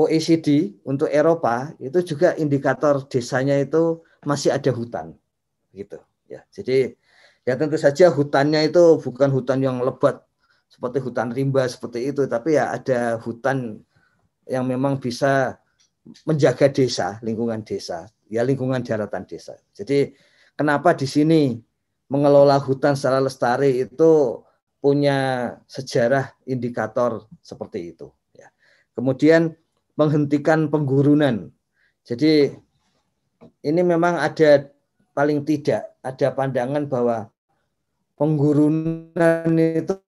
[0.00, 5.12] OECD untuk Eropa itu juga indikator desanya itu masih ada hutan
[5.76, 6.40] gitu ya.
[6.50, 6.96] Jadi
[7.44, 10.24] ya tentu saja hutannya itu bukan hutan yang lebat
[10.70, 13.82] seperti hutan rimba seperti itu, tapi ya ada hutan
[14.46, 15.58] yang memang bisa
[16.24, 19.58] menjaga desa, lingkungan desa, ya lingkungan daratan desa.
[19.74, 20.14] Jadi
[20.54, 21.58] kenapa di sini
[22.06, 24.42] mengelola hutan secara lestari itu
[24.80, 28.08] punya sejarah indikator seperti itu.
[28.32, 28.48] Ya.
[28.96, 29.54] Kemudian
[29.94, 31.52] menghentikan penggurunan.
[32.04, 32.56] Jadi
[33.60, 34.72] ini memang ada
[35.12, 37.28] paling tidak ada pandangan bahwa
[38.16, 40.00] penggurunan itu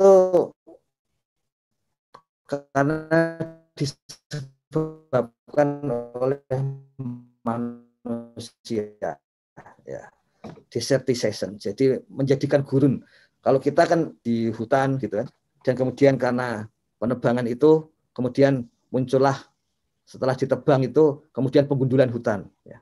[2.48, 3.40] karena
[3.76, 5.68] disebabkan
[6.16, 6.40] oleh
[7.44, 8.92] manusia
[9.84, 10.04] ya
[11.56, 13.00] jadi menjadikan gurun
[13.42, 15.28] kalau kita kan di hutan gitu kan
[15.66, 19.36] dan kemudian karena penebangan itu kemudian muncullah
[20.06, 22.78] setelah ditebang itu kemudian penggundulan hutan ya.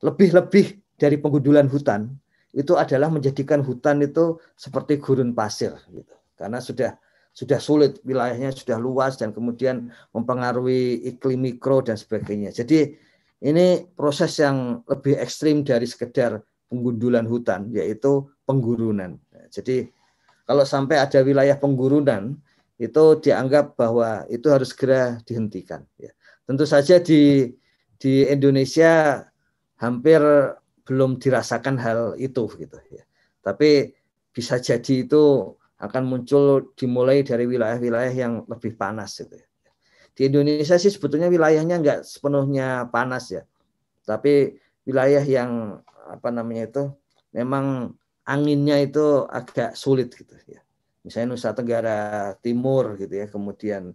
[0.00, 2.14] lebih-lebih dari penggundulan hutan
[2.54, 6.94] itu adalah menjadikan hutan itu seperti gurun pasir gitu karena sudah
[7.34, 12.54] sudah sulit, wilayahnya sudah luas dan kemudian mempengaruhi iklim mikro dan sebagainya.
[12.54, 12.94] Jadi
[13.42, 16.38] ini proses yang lebih ekstrim dari sekedar
[16.70, 19.18] penggundulan hutan, yaitu penggurunan.
[19.50, 19.90] Jadi
[20.44, 22.36] kalau sampai ada wilayah penggurunan,
[22.76, 25.86] itu dianggap bahwa itu harus segera dihentikan.
[25.96, 26.12] Ya.
[26.44, 27.54] Tentu saja di
[27.96, 29.24] di Indonesia
[29.78, 30.20] hampir
[30.84, 33.04] belum dirasakan hal itu gitu ya.
[33.40, 33.94] Tapi
[34.34, 39.48] bisa jadi itu akan muncul dimulai dari wilayah-wilayah yang lebih panas gitu ya.
[40.14, 43.42] Di Indonesia sih sebetulnya wilayahnya nggak sepenuhnya panas ya.
[44.04, 46.82] Tapi wilayah yang apa namanya itu
[47.32, 50.60] memang anginnya itu agak sulit gitu ya.
[51.04, 53.28] Misalnya Nusa Tenggara Timur gitu ya.
[53.28, 53.92] Kemudian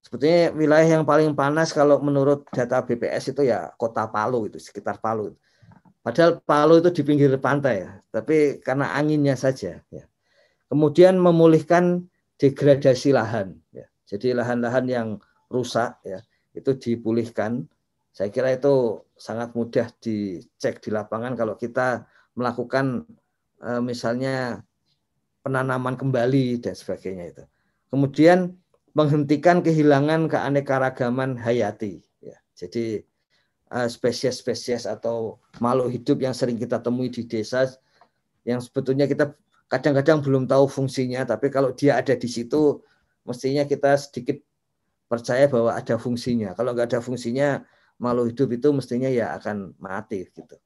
[0.00, 4.98] sebetulnya wilayah yang paling panas kalau menurut data BPS itu ya kota Palu itu sekitar
[4.98, 5.36] Palu.
[6.00, 10.04] Padahal Palu itu di pinggir pantai ya, tapi karena anginnya saja ya.
[10.72, 12.08] Kemudian memulihkan
[12.40, 13.60] degradasi lahan.
[13.68, 13.84] Ya.
[14.08, 15.08] Jadi lahan-lahan yang
[15.52, 16.24] rusak ya
[16.56, 17.68] itu dipulihkan.
[18.10, 23.04] Saya kira itu sangat mudah dicek di lapangan kalau kita melakukan
[23.84, 24.64] misalnya
[25.44, 27.44] penanaman kembali dan sebagainya itu.
[27.92, 28.56] Kemudian
[28.96, 32.02] menghentikan kehilangan keanekaragaman hayati.
[32.20, 32.36] Ya.
[32.56, 33.02] Jadi
[33.70, 37.68] eh, spesies-spesies atau makhluk hidup yang sering kita temui di desa
[38.42, 39.36] yang sebetulnya kita
[39.70, 42.82] kadang-kadang belum tahu fungsinya, tapi kalau dia ada di situ,
[43.22, 44.40] mestinya kita sedikit
[45.06, 46.56] percaya bahwa ada fungsinya.
[46.56, 47.62] Kalau nggak ada fungsinya,
[48.00, 50.56] makhluk hidup itu mestinya ya akan mati gitu.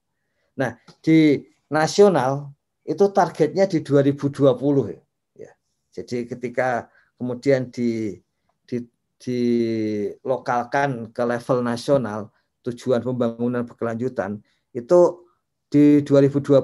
[0.55, 2.54] Nah di nasional
[2.85, 5.01] itu targetnya di 2020 ya.
[5.35, 5.51] ya.
[5.89, 8.21] Jadi ketika kemudian di,
[8.69, 8.77] di
[9.19, 12.29] dilokalkan ke level nasional
[12.61, 14.37] tujuan pembangunan berkelanjutan
[14.75, 15.25] itu
[15.71, 16.61] di 2020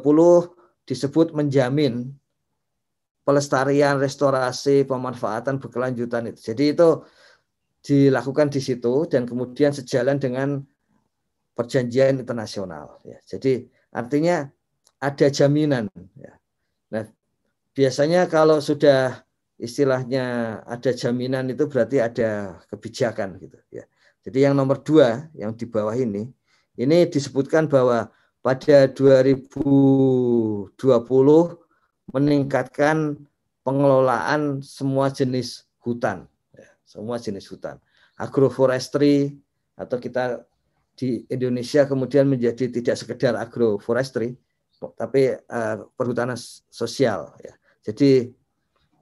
[0.85, 2.13] disebut menjamin
[3.25, 6.53] pelestarian, restorasi, pemanfaatan berkelanjutan itu.
[6.53, 6.89] Jadi itu
[7.81, 10.61] dilakukan di situ dan kemudian sejalan dengan
[11.57, 13.01] perjanjian internasional.
[13.05, 13.17] Ya.
[13.25, 14.49] Jadi artinya
[15.01, 15.89] ada jaminan.
[16.15, 16.37] Ya.
[16.93, 17.03] Nah
[17.73, 19.25] biasanya kalau sudah
[19.57, 23.57] istilahnya ada jaminan itu berarti ada kebijakan gitu.
[23.73, 23.89] Ya.
[24.21, 26.29] Jadi yang nomor dua yang di bawah ini
[26.77, 30.73] ini disebutkan bahwa pada 2020
[32.09, 33.21] meningkatkan
[33.61, 36.25] pengelolaan semua jenis hutan,
[36.57, 37.77] ya, semua jenis hutan,
[38.17, 39.37] agroforestry
[39.77, 40.41] atau kita
[40.97, 44.33] di Indonesia kemudian menjadi tidak sekedar agroforestry,
[44.97, 46.37] tapi uh, perhutanan
[46.73, 47.37] sosial.
[47.41, 47.53] Ya.
[47.85, 48.33] Jadi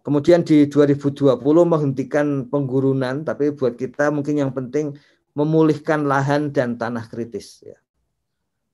[0.03, 4.95] kemudian di 2020 menghentikan penggurunan, tapi buat kita mungkin yang penting
[5.37, 7.79] memulihkan lahan dan tanah kritis ya.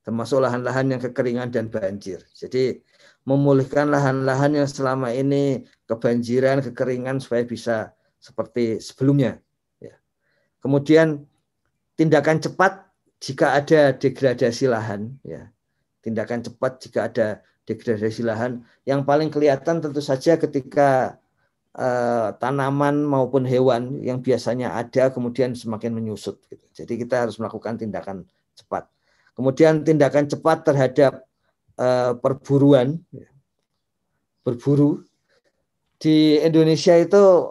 [0.06, 2.22] Termasuk lahan-lahan yang kekeringan dan banjir.
[2.34, 2.78] Jadi
[3.26, 7.90] memulihkan lahan-lahan yang selama ini kebanjiran, kekeringan supaya bisa
[8.22, 9.42] seperti sebelumnya.
[9.82, 9.98] Ya.
[10.62, 11.26] Kemudian
[11.98, 12.86] tindakan cepat
[13.18, 15.50] jika ada degradasi lahan, ya.
[16.06, 17.28] Tindakan cepat jika ada
[17.66, 18.62] degradasi lahan.
[18.86, 21.18] Yang paling kelihatan tentu saja ketika
[21.74, 26.38] uh, tanaman maupun hewan yang biasanya ada kemudian semakin menyusut.
[26.46, 26.86] Gitu.
[26.86, 28.22] Jadi kita harus melakukan tindakan
[28.54, 28.86] cepat.
[29.34, 31.26] Kemudian tindakan cepat terhadap
[31.82, 33.02] uh, perburuan,
[34.46, 35.02] berburu
[35.98, 37.50] di Indonesia itu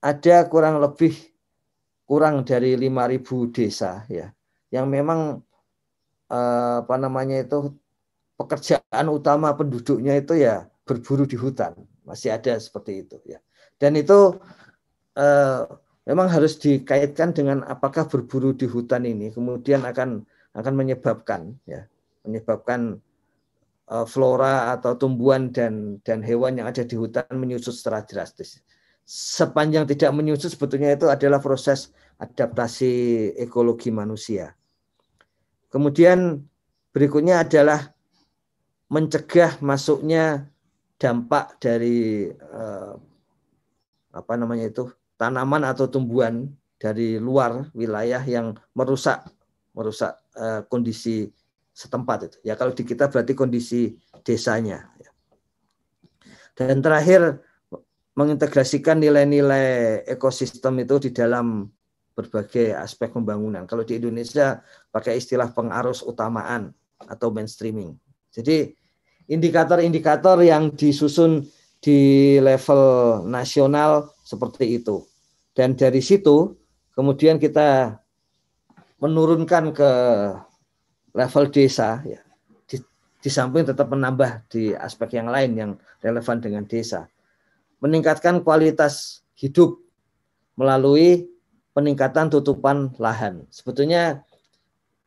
[0.00, 1.12] ada kurang lebih
[2.08, 4.32] kurang dari 5.000 desa ya
[4.72, 5.44] yang memang
[6.30, 7.74] apa namanya itu
[8.38, 11.74] pekerjaan utama penduduknya itu ya berburu di hutan.
[12.06, 13.42] Masih ada seperti itu ya.
[13.76, 14.38] Dan itu
[15.18, 15.60] eh,
[16.08, 20.24] memang harus dikaitkan dengan apakah berburu di hutan ini kemudian akan
[20.56, 21.84] akan menyebabkan ya
[22.24, 22.98] menyebabkan
[23.90, 28.62] eh, flora atau tumbuhan dan dan hewan yang ada di hutan menyusut secara drastis.
[29.10, 31.90] Sepanjang tidak menyusut sebetulnya itu adalah proses
[32.22, 32.92] adaptasi
[33.42, 34.54] ekologi manusia.
[35.70, 36.42] Kemudian
[36.90, 37.94] berikutnya adalah
[38.90, 40.50] mencegah masuknya
[40.98, 42.92] dampak dari eh,
[44.10, 49.22] apa namanya itu tanaman atau tumbuhan dari luar wilayah yang merusak
[49.70, 51.30] merusak eh, kondisi
[51.70, 52.36] setempat itu.
[52.42, 53.94] Ya kalau di kita berarti kondisi
[54.26, 54.90] desanya.
[56.58, 57.40] Dan terakhir
[58.18, 61.70] mengintegrasikan nilai-nilai ekosistem itu di dalam
[62.20, 63.64] berbagai aspek pembangunan.
[63.64, 64.60] Kalau di Indonesia
[64.92, 67.96] pakai istilah pengarus utamaan atau mainstreaming.
[68.28, 68.76] Jadi
[69.32, 71.48] indikator-indikator yang disusun
[71.80, 75.00] di level nasional seperti itu.
[75.56, 76.54] Dan dari situ
[76.92, 77.96] kemudian kita
[79.00, 79.90] menurunkan ke
[81.16, 82.20] level desa ya.
[82.68, 82.76] Di,
[83.24, 85.70] di samping tetap menambah di aspek yang lain yang
[86.04, 87.08] relevan dengan desa
[87.80, 89.80] meningkatkan kualitas hidup
[90.54, 91.29] melalui
[91.80, 93.48] peningkatan tutupan lahan.
[93.48, 94.20] Sebetulnya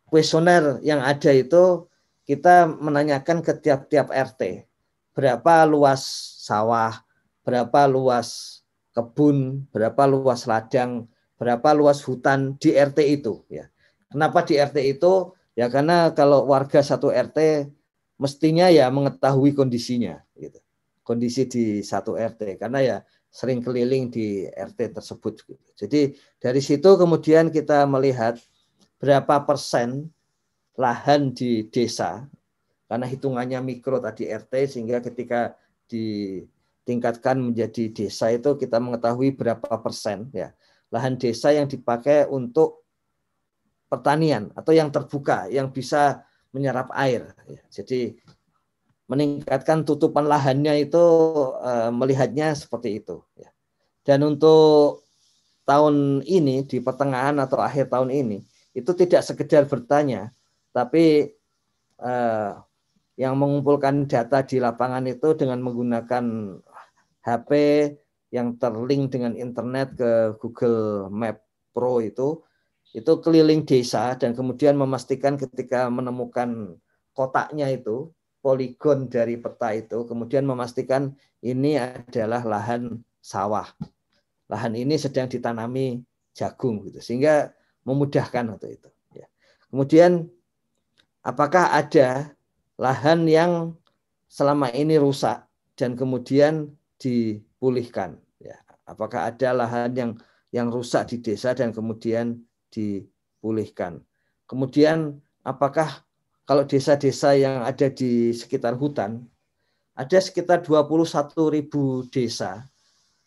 [0.09, 1.85] kuesioner yang ada itu
[2.25, 4.65] kita menanyakan ke tiap-tiap RT
[5.13, 6.01] berapa luas
[6.41, 7.05] sawah,
[7.45, 8.59] berapa luas
[8.97, 11.05] kebun, berapa luas ladang,
[11.37, 13.69] berapa luas hutan di RT itu ya.
[14.09, 15.37] Kenapa di RT itu?
[15.53, 17.69] Ya karena kalau warga satu RT
[18.17, 20.57] mestinya ya mengetahui kondisinya gitu
[21.03, 22.97] kondisi di satu RT karena ya
[23.33, 25.41] sering keliling di RT tersebut.
[25.73, 28.37] Jadi dari situ kemudian kita melihat
[29.01, 30.13] berapa persen
[30.77, 32.29] lahan di desa
[32.85, 35.57] karena hitungannya mikro tadi RT sehingga ketika
[35.89, 40.53] ditingkatkan menjadi desa itu kita mengetahui berapa persen ya
[40.93, 42.85] lahan desa yang dipakai untuk
[43.89, 46.21] pertanian atau yang terbuka yang bisa
[46.53, 47.33] menyerap air.
[47.73, 48.13] Jadi
[49.07, 51.03] meningkatkan tutupan lahannya itu
[51.59, 53.21] uh, melihatnya seperti itu.
[53.35, 53.51] Ya.
[54.03, 55.03] Dan untuk
[55.63, 60.33] tahun ini di pertengahan atau akhir tahun ini itu tidak sekedar bertanya,
[60.73, 61.35] tapi
[62.01, 62.59] uh,
[63.13, 66.25] yang mengumpulkan data di lapangan itu dengan menggunakan
[67.21, 67.51] HP
[68.33, 70.11] yang terlink dengan internet ke
[70.41, 72.41] Google Map Pro itu
[72.93, 76.77] itu keliling desa dan kemudian memastikan ketika menemukan
[77.13, 78.09] kotaknya itu
[78.43, 83.71] poligon dari peta itu, kemudian memastikan ini adalah lahan sawah.
[84.51, 86.03] Lahan ini sedang ditanami
[86.35, 87.55] jagung gitu, sehingga
[87.87, 88.89] memudahkan untuk itu.
[89.15, 89.31] Ya.
[89.71, 90.27] Kemudian
[91.23, 92.35] apakah ada
[92.75, 93.79] lahan yang
[94.27, 95.47] selama ini rusak
[95.79, 98.19] dan kemudian dipulihkan?
[98.43, 98.59] Ya.
[98.83, 100.11] Apakah ada lahan yang
[100.51, 102.43] yang rusak di desa dan kemudian
[102.75, 104.03] dipulihkan?
[104.51, 106.03] Kemudian apakah
[106.43, 109.23] kalau desa-desa yang ada di sekitar hutan,
[109.95, 110.99] ada sekitar 21
[111.53, 112.67] ribu desa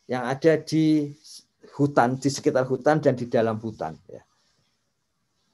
[0.04, 1.14] yang ada di
[1.78, 3.96] hutan, di sekitar hutan dan di dalam hutan.
[4.10, 4.22] Ya.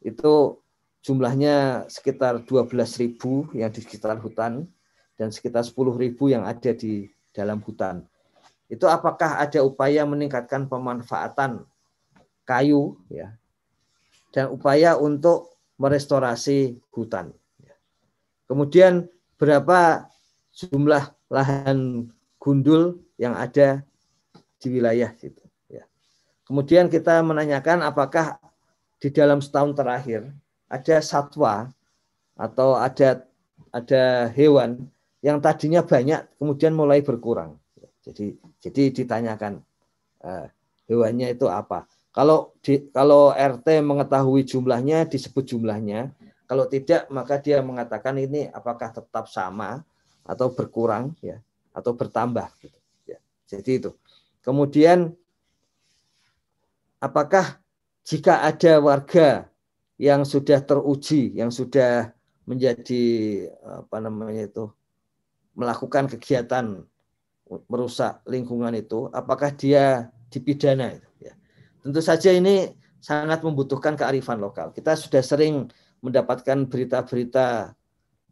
[0.02, 0.64] Itu
[1.06, 4.66] jumlahnya sekitar 12 ribu yang di sekitar hutan
[5.14, 8.02] dan sekitar 10 ribu yang ada di dalam hutan.
[8.66, 11.68] Itu apakah ada upaya meningkatkan pemanfaatan
[12.48, 13.36] kayu ya
[14.32, 17.36] dan upaya untuk merestorasi hutan.
[18.52, 19.08] Kemudian
[19.40, 20.12] berapa
[20.52, 22.04] jumlah lahan
[22.36, 23.80] gundul yang ada
[24.60, 25.40] di wilayah itu.
[25.72, 25.88] Ya.
[26.44, 28.36] Kemudian kita menanyakan apakah
[29.00, 30.28] di dalam setahun terakhir
[30.68, 31.72] ada satwa
[32.36, 33.24] atau ada
[33.72, 34.84] ada hewan
[35.24, 37.56] yang tadinya banyak kemudian mulai berkurang.
[38.04, 39.64] Jadi jadi ditanyakan
[40.28, 40.44] uh,
[40.92, 41.88] hewannya itu apa?
[42.12, 46.12] Kalau di, kalau RT mengetahui jumlahnya disebut jumlahnya.
[46.52, 49.80] Kalau tidak maka dia mengatakan ini apakah tetap sama
[50.20, 51.40] atau berkurang ya
[51.72, 52.76] atau bertambah gitu
[53.08, 53.16] ya.
[53.48, 53.90] Jadi itu.
[54.44, 55.16] Kemudian
[57.00, 57.56] apakah
[58.04, 59.48] jika ada warga
[59.96, 62.12] yang sudah teruji, yang sudah
[62.44, 63.04] menjadi
[63.64, 64.68] apa namanya itu
[65.56, 66.84] melakukan kegiatan
[67.64, 71.00] merusak lingkungan itu, apakah dia dipidana?
[71.16, 71.32] Ya.
[71.80, 74.68] Tentu saja ini sangat membutuhkan kearifan lokal.
[74.76, 75.72] Kita sudah sering
[76.02, 77.72] mendapatkan berita-berita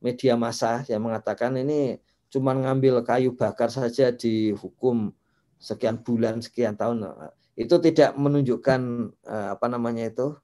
[0.03, 5.15] media massa yang mengatakan ini cuma ngambil kayu bakar saja dihukum
[5.61, 7.07] sekian bulan, sekian tahun.
[7.55, 8.81] Itu tidak menunjukkan
[9.29, 10.35] eh, apa namanya itu,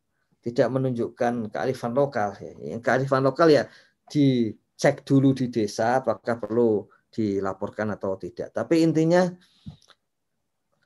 [0.44, 2.36] tidak menunjukkan kearifan lokal.
[2.62, 3.64] Yang kearifan lokal ya
[4.06, 8.52] dicek dulu di desa apakah perlu dilaporkan atau tidak.
[8.52, 9.26] Tapi intinya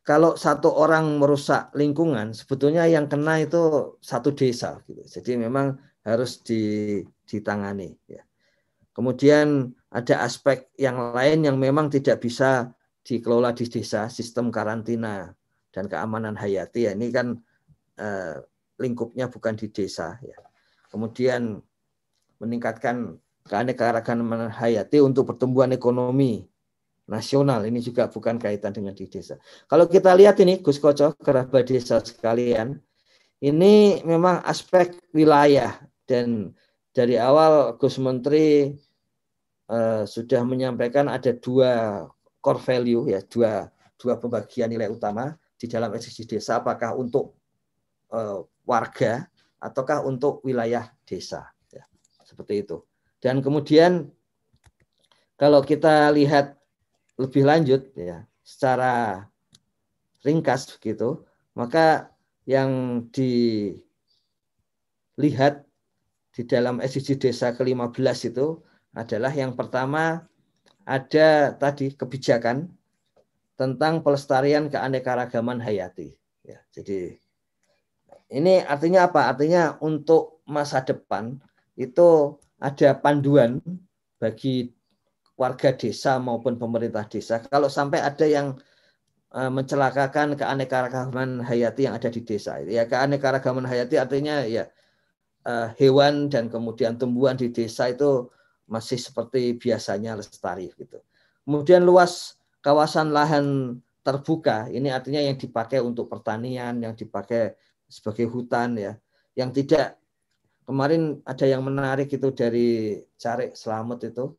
[0.07, 4.81] kalau satu orang merusak lingkungan, sebetulnya yang kena itu satu desa.
[4.89, 5.03] Gitu.
[5.05, 6.41] Jadi memang harus
[7.29, 7.97] ditangani.
[8.09, 8.25] Ya.
[8.97, 12.73] Kemudian ada aspek yang lain yang memang tidak bisa
[13.05, 15.33] dikelola di desa, sistem karantina
[15.71, 16.91] dan keamanan hayati.
[16.91, 17.39] Ya, ini kan
[17.97, 18.37] eh,
[18.81, 20.19] lingkupnya bukan di desa.
[20.25, 20.37] Ya.
[20.91, 21.63] Kemudian
[22.41, 26.45] meningkatkan keanekaragaman hayati untuk pertumbuhan ekonomi
[27.11, 27.67] nasional.
[27.67, 29.37] Ini juga bukan kaitan dengan di desa.
[29.67, 32.79] Kalau kita lihat ini Gus Koco, kerabat desa sekalian,
[33.43, 35.75] ini memang aspek wilayah
[36.11, 36.51] dan
[36.91, 38.75] dari awal Gus Menteri
[39.71, 42.03] uh, sudah menyampaikan ada dua
[42.43, 46.59] core value ya dua dua pembagian nilai utama di dalam SDG desa.
[46.59, 47.39] Apakah untuk
[48.11, 49.31] uh, warga
[49.63, 51.87] ataukah untuk wilayah desa ya,
[52.27, 52.83] seperti itu.
[53.23, 54.11] Dan kemudian
[55.39, 56.59] kalau kita lihat
[57.21, 59.23] lebih lanjut ya secara
[60.25, 62.11] ringkas begitu maka
[62.49, 63.79] yang dilihat
[66.41, 68.57] di dalam SDG desa ke-15 itu
[68.97, 70.25] adalah yang pertama
[70.89, 72.65] ada tadi kebijakan
[73.61, 76.17] tentang pelestarian keanekaragaman hayati.
[76.41, 77.21] Ya, jadi
[78.33, 79.29] ini artinya apa?
[79.29, 81.37] Artinya untuk masa depan
[81.77, 83.61] itu ada panduan
[84.17, 84.73] bagi
[85.37, 87.45] warga desa maupun pemerintah desa.
[87.45, 88.57] Kalau sampai ada yang
[89.37, 94.73] eh, mencelakakan keanekaragaman hayati yang ada di desa, ya keanekaragaman hayati artinya ya
[95.45, 98.29] uh, hewan dan kemudian tumbuhan di desa itu
[98.71, 101.01] masih seperti biasanya lestari gitu.
[101.43, 103.77] Kemudian luas kawasan lahan
[104.07, 107.57] terbuka ini artinya yang dipakai untuk pertanian, yang dipakai
[107.91, 108.93] sebagai hutan ya,
[109.35, 109.99] yang tidak
[110.69, 114.31] kemarin ada yang menarik itu dari cari Selamat itu.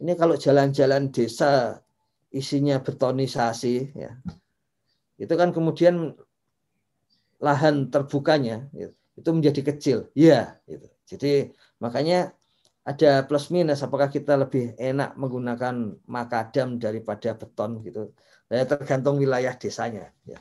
[0.00, 1.82] Ini kalau jalan-jalan desa
[2.32, 4.16] isinya betonisasi ya.
[5.20, 6.16] Itu kan kemudian
[7.36, 9.98] lahan terbukanya gitu itu menjadi kecil.
[10.16, 10.88] Iya, gitu.
[11.04, 12.32] Jadi makanya
[12.80, 18.16] ada plus minus apakah kita lebih enak menggunakan makadam daripada beton gitu.
[18.50, 20.40] Ya, tergantung wilayah desanya ya.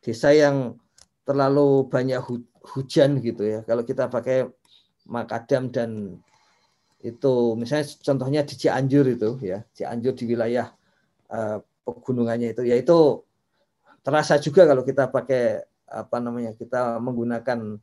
[0.00, 0.80] Desa yang
[1.28, 2.18] terlalu banyak
[2.74, 3.60] hujan gitu ya.
[3.62, 4.48] Kalau kita pakai
[5.06, 6.18] makadam dan
[7.04, 10.72] itu misalnya contohnya di Cianjur itu ya, Cianjur di wilayah
[11.30, 13.22] uh, pegunungannya itu ya itu
[14.02, 17.78] terasa juga kalau kita pakai apa namanya kita menggunakan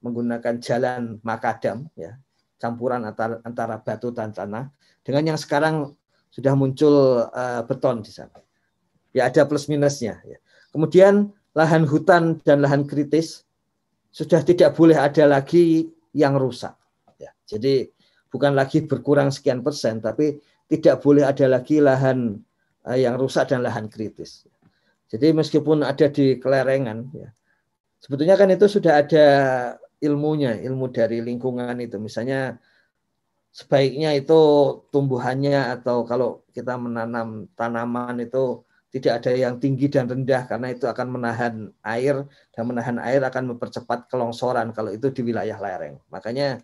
[0.00, 2.16] menggunakan jalan makadam ya
[2.60, 4.68] campuran antara, antara batu dan tanah
[5.00, 5.96] dengan yang sekarang
[6.28, 8.36] sudah muncul uh, beton di sana
[9.16, 10.38] ya ada plus minusnya ya.
[10.70, 13.44] kemudian lahan hutan dan lahan kritis
[14.14, 16.76] sudah tidak boleh ada lagi yang rusak
[17.18, 17.32] ya.
[17.48, 17.88] jadi
[18.30, 20.38] bukan lagi berkurang sekian persen tapi
[20.70, 22.38] tidak boleh ada lagi lahan
[22.86, 24.46] uh, yang rusak dan lahan kritis
[25.10, 27.34] jadi meskipun ada di kelerengan ya
[27.98, 29.26] sebetulnya kan itu sudah ada
[30.00, 31.96] ilmunya, ilmu dari lingkungan itu.
[32.00, 32.56] Misalnya
[33.52, 34.40] sebaiknya itu
[34.92, 40.82] tumbuhannya atau kalau kita menanam tanaman itu tidak ada yang tinggi dan rendah karena itu
[40.90, 41.54] akan menahan
[41.86, 46.02] air dan menahan air akan mempercepat kelongsoran kalau itu di wilayah lereng.
[46.10, 46.58] Makanya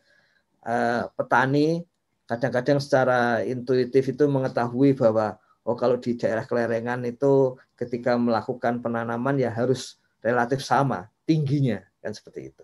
[0.66, 1.87] eh, petani
[2.26, 9.39] kadang-kadang secara intuitif itu mengetahui bahwa oh kalau di daerah kelerengan itu ketika melakukan penanaman
[9.39, 12.62] ya harus relatif sama tingginya kan seperti itu.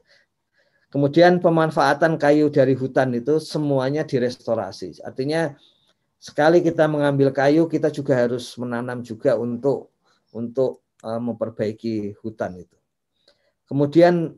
[0.92, 5.00] Kemudian pemanfaatan kayu dari hutan itu semuanya direstorasi.
[5.00, 5.56] Artinya
[6.20, 9.88] sekali kita mengambil kayu, kita juga harus menanam juga untuk
[10.36, 12.76] untuk uh, memperbaiki hutan itu.
[13.64, 14.36] Kemudian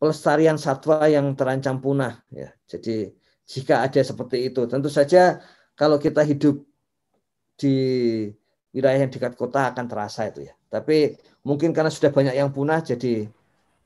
[0.00, 2.48] pelestarian satwa yang terancam punah ya.
[2.64, 3.12] Jadi
[3.44, 5.44] jika ada seperti itu, tentu saja
[5.76, 6.64] kalau kita hidup
[7.60, 7.76] di
[8.72, 10.56] wilayah yang dekat kota akan terasa itu ya.
[10.72, 13.28] Tapi mungkin karena sudah banyak yang punah jadi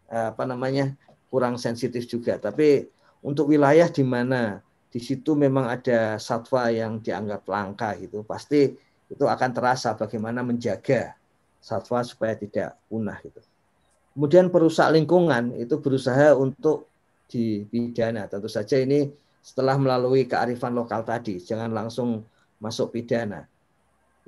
[0.06, 0.94] apa namanya
[1.35, 2.39] kurang sensitif juga.
[2.39, 2.87] Tapi
[3.26, 4.62] untuk wilayah di mana
[4.95, 8.70] di situ memang ada satwa yang dianggap langka gitu, pasti
[9.11, 11.18] itu akan terasa bagaimana menjaga
[11.59, 13.43] satwa supaya tidak punah gitu.
[14.14, 16.87] Kemudian perusak lingkungan itu berusaha untuk
[17.26, 18.30] dipidana.
[18.30, 19.11] Tentu saja ini
[19.43, 22.22] setelah melalui kearifan lokal tadi, jangan langsung
[22.62, 23.51] masuk pidana.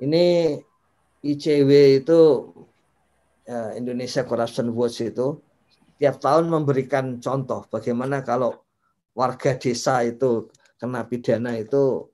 [0.03, 0.59] Ini
[1.23, 2.19] ICW itu
[3.47, 5.39] eh, Indonesia Corruption Watch itu
[5.97, 8.61] tiap tahun memberikan contoh bagaimana kalau
[9.17, 12.05] warga desa itu kena pidana itu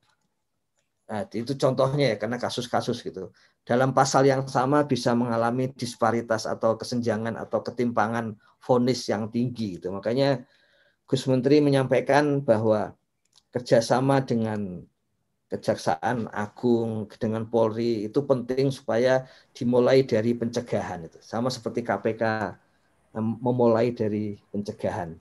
[1.08, 3.30] nah, itu contohnya ya karena kasus-kasus gitu.
[3.64, 9.92] Dalam pasal yang sama bisa mengalami disparitas atau kesenjangan atau ketimpangan vonis yang tinggi gitu.
[9.92, 10.44] Makanya
[11.08, 12.96] Gus Menteri menyampaikan bahwa
[13.52, 14.84] kerjasama dengan
[15.54, 21.22] Kejaksaan Agung dengan Polri itu penting supaya dimulai dari pencegahan itu.
[21.22, 22.24] Sama seperti KPK
[23.14, 25.14] memulai dari pencegahan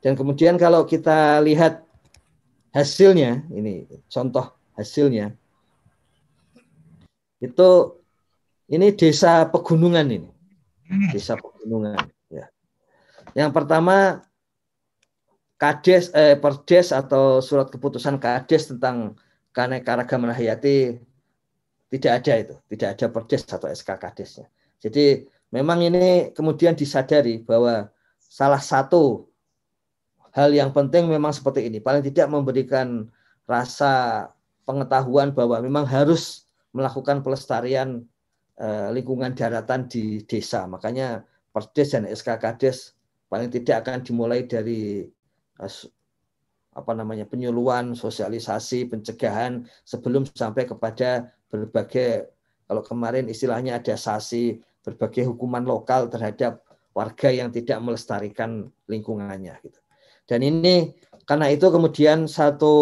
[0.00, 1.84] dan kemudian kalau kita lihat
[2.72, 5.36] hasilnya, ini contoh hasilnya,
[7.44, 7.70] itu
[8.72, 10.30] ini desa pegunungan ini,
[11.12, 12.00] desa pegunungan.
[12.32, 12.48] Ya.
[13.36, 14.24] Yang pertama
[15.60, 19.20] kades eh, perdes atau surat keputusan kades tentang
[19.52, 20.96] keanekaragaman hayati
[21.92, 24.46] tidak ada itu, tidak ada perdes atau SK kadesnya.
[24.80, 29.26] Jadi memang ini kemudian disadari bahwa salah satu
[30.30, 31.82] hal yang penting memang seperti ini.
[31.82, 33.10] Paling tidak memberikan
[33.50, 34.26] rasa
[34.62, 38.06] pengetahuan bahwa memang harus melakukan pelestarian
[38.58, 40.70] eh, lingkungan daratan di desa.
[40.70, 42.94] Makanya Perdes dan SK Kades
[43.26, 45.02] paling tidak akan dimulai dari
[45.58, 45.74] eh,
[46.70, 52.30] apa namanya penyuluhan, sosialisasi, pencegahan sebelum sampai kepada berbagai
[52.70, 56.64] kalau kemarin istilahnya ada sasi berbagai hukuman lokal terhadap
[56.96, 59.80] warga yang tidak melestarikan lingkungannya gitu.
[60.26, 60.94] Dan ini
[61.26, 62.74] karena itu kemudian satu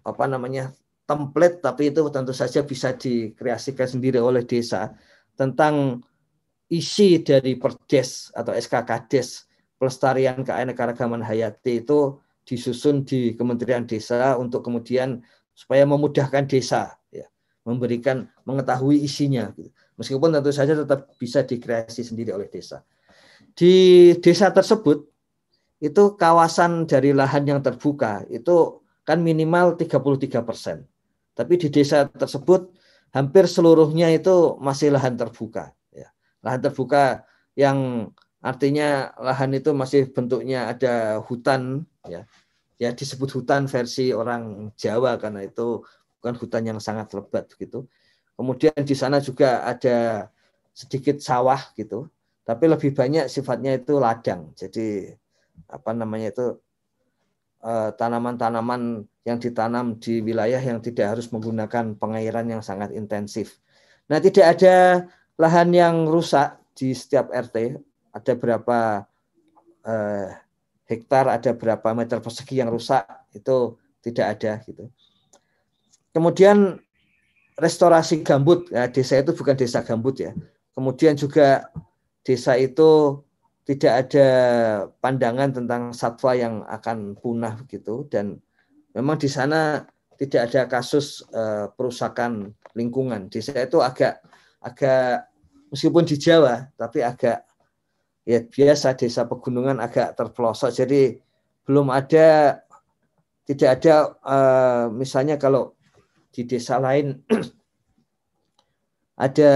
[0.00, 0.72] apa namanya
[1.04, 4.96] template tapi itu tentu saja bisa dikreasikan sendiri oleh desa
[5.36, 6.00] tentang
[6.70, 15.24] isi dari Perdes atau SKKdes pelestarian keanekaragaman hayati itu disusun di Kementerian Desa untuk kemudian
[15.56, 17.26] supaya memudahkan desa ya
[17.64, 19.72] memberikan mengetahui isinya gitu.
[20.00, 22.80] Meskipun tentu saja tetap bisa dikreasi sendiri oleh desa
[23.52, 25.04] di desa tersebut
[25.80, 30.84] itu kawasan dari lahan yang terbuka itu kan minimal 33 persen.
[31.32, 32.68] Tapi di desa tersebut
[33.16, 35.72] hampir seluruhnya itu masih lahan terbuka.
[35.90, 36.12] Ya.
[36.44, 37.24] Lahan terbuka
[37.56, 38.12] yang
[38.44, 42.28] artinya lahan itu masih bentuknya ada hutan, ya,
[42.76, 45.80] ya disebut hutan versi orang Jawa karena itu
[46.20, 47.88] bukan hutan yang sangat lebat gitu.
[48.40, 50.32] Kemudian di sana juga ada
[50.72, 52.08] sedikit sawah gitu,
[52.40, 54.56] tapi lebih banyak sifatnya itu ladang.
[54.56, 55.12] Jadi
[55.68, 56.56] apa namanya itu
[57.60, 63.60] eh, tanaman-tanaman yang ditanam di wilayah yang tidak harus menggunakan pengairan yang sangat intensif.
[64.08, 65.04] Nah, tidak ada
[65.36, 67.76] lahan yang rusak di setiap RT.
[68.16, 69.04] Ada berapa
[69.84, 70.32] eh,
[70.88, 73.04] hektar, ada berapa meter persegi yang rusak
[73.36, 74.88] itu tidak ada gitu.
[76.16, 76.80] Kemudian
[77.60, 80.32] restorasi gambut, ya, desa itu bukan desa gambut ya.
[80.72, 81.68] Kemudian juga
[82.24, 83.20] desa itu
[83.68, 84.28] tidak ada
[84.98, 88.40] pandangan tentang satwa yang akan punah begitu dan
[88.96, 89.84] memang di sana
[90.18, 93.30] tidak ada kasus uh, perusakan lingkungan.
[93.30, 94.24] Di sana itu agak
[94.60, 95.30] agak
[95.70, 97.46] meskipun di Jawa tapi agak
[98.28, 101.16] ya biasa desa pegunungan agak terpelosok jadi
[101.64, 102.60] belum ada
[103.48, 105.72] tidak ada uh, misalnya kalau
[106.30, 107.18] di desa lain
[109.26, 109.52] ada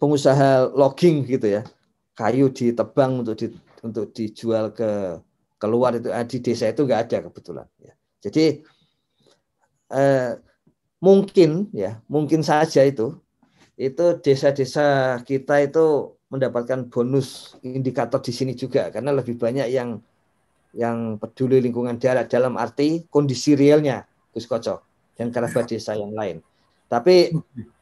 [0.00, 1.62] pengusaha logging gitu ya.
[2.12, 3.46] Kayu ditebang untuk di,
[3.80, 5.20] untuk dijual ke
[5.56, 6.10] keluar itu.
[6.10, 7.94] Eh, di desa itu nggak ada kebetulan ya.
[8.18, 8.44] Jadi
[9.92, 10.32] eh,
[10.98, 13.16] mungkin ya mungkin saja itu
[13.80, 18.92] itu desa-desa kita itu mendapatkan bonus indikator di sini juga.
[18.92, 20.02] Karena lebih banyak yang
[20.72, 26.40] yang peduli lingkungan darat dalam arti kondisi realnya Gus Kocok dan kerabat desa yang lain.
[26.88, 27.32] Tapi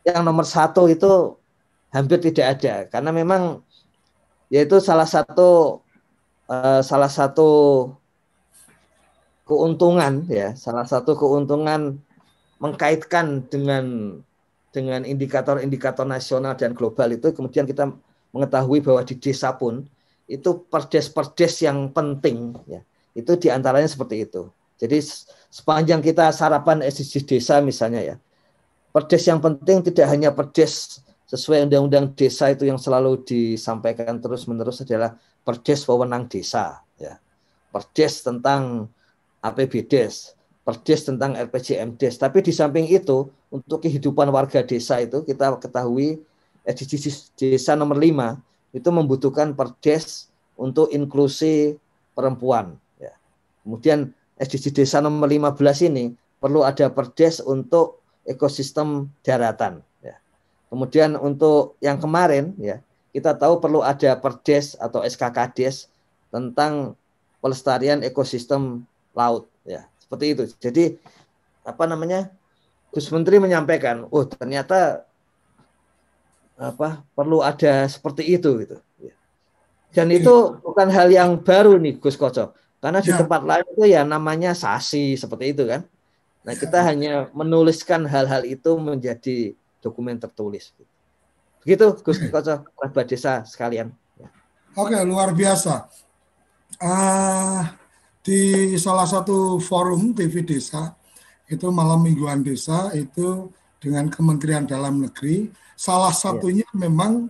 [0.07, 1.35] yang nomor satu itu
[1.91, 3.43] hampir tidak ada karena memang
[4.51, 5.83] yaitu salah satu
[6.47, 7.49] uh, salah satu
[9.47, 11.99] keuntungan ya salah satu keuntungan
[12.63, 14.19] mengkaitkan dengan
[14.71, 17.91] dengan indikator-indikator nasional dan global itu kemudian kita
[18.31, 19.83] mengetahui bahwa di desa pun
[20.31, 22.79] itu perdes-perdes yang penting ya
[23.19, 24.47] itu di antaranya seperti itu
[24.79, 25.03] jadi
[25.51, 28.17] sepanjang kita sarapan SDGs desa misalnya ya
[28.91, 35.15] perdes yang penting tidak hanya perdes sesuai undang-undang desa itu yang selalu disampaikan terus-menerus adalah
[35.47, 37.23] perdes wewenang desa ya.
[37.71, 38.91] Perdes tentang
[39.39, 40.35] APBDes,
[40.67, 42.19] perdes tentang RPJMdes.
[42.19, 46.19] Tapi di samping itu untuk kehidupan warga desa itu kita ketahui
[46.67, 51.79] SDGs desa nomor 5 itu membutuhkan perdes untuk inklusi
[52.11, 53.15] perempuan ya.
[53.63, 54.11] Kemudian
[54.41, 55.61] SDG desa nomor 15
[55.93, 59.85] ini perlu ada perdes untuk ekosistem daratan
[60.71, 62.79] Kemudian untuk yang kemarin ya
[63.11, 65.91] kita tahu perlu ada perdes atau SKKDes
[66.31, 66.95] tentang
[67.43, 70.43] pelestarian ekosistem laut ya seperti itu.
[70.63, 70.95] Jadi
[71.67, 72.31] apa namanya
[72.95, 75.03] Gus Menteri menyampaikan, oh ternyata
[76.55, 78.79] apa perlu ada seperti itu gitu.
[79.03, 79.15] Ya.
[79.91, 83.21] Dan itu bukan hal yang baru nih Gus Koco, karena di ya.
[83.21, 85.85] tempat lain itu ya namanya sasi seperti itu kan.
[86.41, 86.85] Nah kita ya.
[86.89, 89.53] hanya menuliskan hal-hal itu menjadi
[89.85, 90.73] dokumen tertulis.
[91.61, 93.93] Begitu Gus Koco, kerabat desa sekalian.
[94.73, 95.93] Oke, luar biasa.
[96.81, 97.69] Uh,
[98.25, 100.97] di salah satu forum TV Desa,
[101.51, 106.77] itu malam mingguan desa, itu dengan Kementerian Dalam Negeri, salah satunya ya.
[106.89, 107.29] memang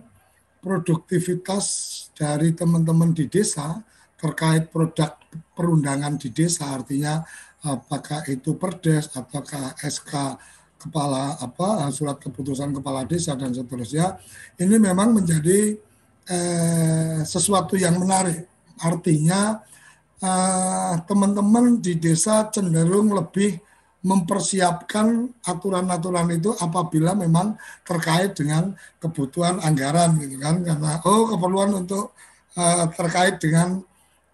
[0.61, 1.65] produktivitas
[2.13, 3.81] dari teman-teman di desa
[4.21, 5.17] terkait produk
[5.57, 7.25] perundangan di desa, artinya
[7.65, 10.37] apakah itu perdes ataukah SK
[10.81, 14.17] kepala apa surat keputusan kepala desa dan seterusnya
[14.57, 15.77] ini memang menjadi
[16.29, 18.45] eh, sesuatu yang menarik.
[18.81, 19.61] Artinya
[20.21, 23.61] eh, teman-teman di desa cenderung lebih
[24.01, 27.53] mempersiapkan aturan-aturan itu apabila memang
[27.85, 30.65] terkait dengan kebutuhan anggaran gitu kan?
[30.65, 32.17] Karena oh keperluan untuk
[32.57, 33.85] uh, terkait dengan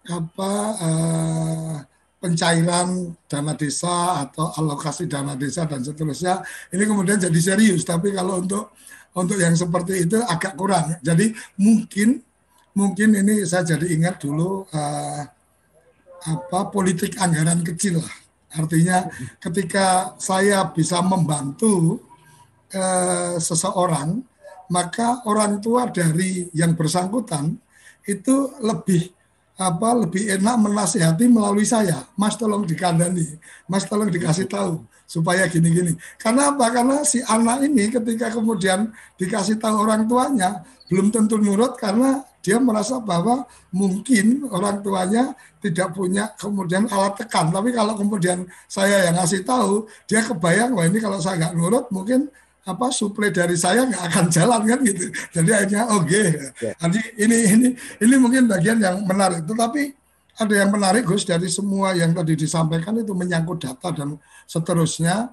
[0.08, 1.76] apa uh,
[2.18, 6.42] pencairan dana desa atau alokasi dana desa dan seterusnya.
[6.74, 8.74] Ini kemudian jadi serius tapi kalau untuk
[9.14, 10.98] untuk yang seperti itu agak kurang.
[11.04, 11.30] Jadi
[11.60, 12.18] mungkin
[12.74, 15.22] mungkin ini saya jadi ingat dulu uh,
[16.18, 18.16] apa politik anggaran kecil lah.
[18.48, 19.06] Artinya
[19.38, 22.00] ketika saya bisa membantu
[22.74, 24.24] uh, seseorang
[24.68, 27.56] maka orang tua dari yang bersangkutan
[28.04, 29.17] itu lebih
[29.58, 32.06] apa lebih enak menasihati melalui saya.
[32.14, 33.26] Mas tolong dikandani,
[33.66, 35.98] Mas tolong dikasih tahu supaya gini-gini.
[36.14, 36.70] Karena apa?
[36.70, 42.56] Karena si anak ini ketika kemudian dikasih tahu orang tuanya belum tentu nurut karena dia
[42.62, 43.44] merasa bahwa
[43.74, 47.50] mungkin orang tuanya tidak punya kemudian alat tekan.
[47.50, 51.90] Tapi kalau kemudian saya yang ngasih tahu, dia kebayang wah ini kalau saya nggak nurut
[51.90, 52.30] mungkin
[52.68, 55.04] apa suplai dari saya nggak akan jalan kan gitu.
[55.32, 56.04] Jadi akhirnya oke.
[56.04, 56.26] Okay.
[56.60, 56.72] Ya.
[56.84, 57.68] Nanti ini ini
[58.04, 59.48] ini mungkin bagian yang menarik.
[59.48, 59.82] Tetapi
[60.38, 65.32] ada yang menarik Gus dari semua yang tadi disampaikan itu menyangkut data dan seterusnya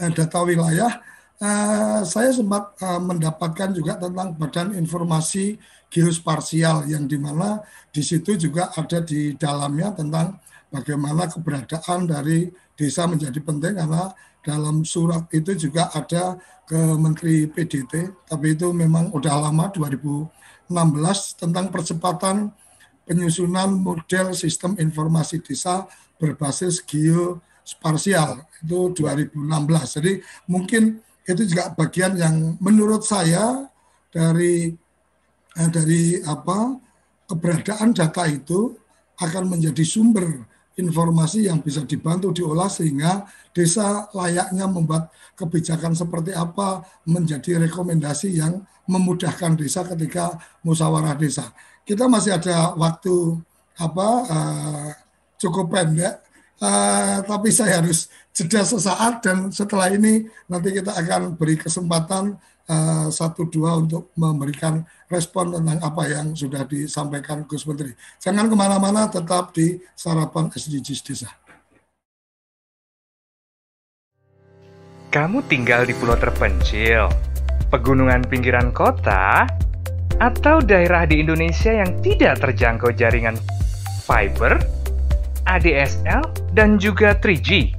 [0.00, 0.92] eh, data wilayah.
[1.36, 5.60] Uh, saya sempat uh, mendapatkan juga tentang Badan Informasi
[5.92, 7.60] Geospasial yang di mana
[7.92, 10.40] di situ juga ada di dalamnya tentang
[10.72, 14.16] bagaimana keberadaan dari desa menjadi penting karena
[14.46, 20.70] dalam surat itu juga ada ke Menteri PDT, tapi itu memang udah lama 2016
[21.34, 22.54] tentang percepatan
[23.06, 25.86] penyusunan model sistem informasi desa
[26.18, 29.34] berbasis geospasial itu 2016.
[29.98, 30.12] Jadi
[30.46, 33.66] mungkin itu juga bagian yang menurut saya
[34.10, 34.70] dari
[35.58, 36.78] eh, dari apa
[37.26, 38.74] keberadaan data itu
[39.18, 43.24] akan menjadi sumber informasi yang bisa dibantu diolah sehingga
[43.56, 51.48] desa layaknya membuat kebijakan seperti apa menjadi rekomendasi yang memudahkan desa ketika musyawarah desa.
[51.82, 53.40] Kita masih ada waktu
[53.76, 54.90] apa uh,
[55.40, 56.20] cukup pendek,
[56.60, 62.36] uh, tapi saya harus jeda sesaat dan setelah ini nanti kita akan beri kesempatan
[63.10, 67.94] satu dua untuk memberikan respon tentang apa yang sudah disampaikan Gus Menteri.
[68.18, 71.30] Jangan ke mana-mana, tetap di sarapan SDGs Desa.
[75.14, 77.08] Kamu tinggal di pulau terpencil,
[77.72, 79.48] pegunungan pinggiran kota,
[80.20, 83.38] atau daerah di Indonesia yang tidak terjangkau jaringan
[84.04, 84.60] fiber,
[85.48, 86.20] ADSL,
[86.52, 87.72] dan juga 3G.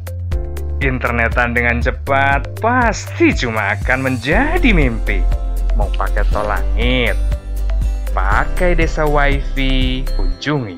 [0.78, 5.26] Internetan dengan cepat pasti cuma akan menjadi mimpi.
[5.74, 7.18] Mau pakai tol langit,
[8.14, 10.78] pakai desa wifi, kunjungi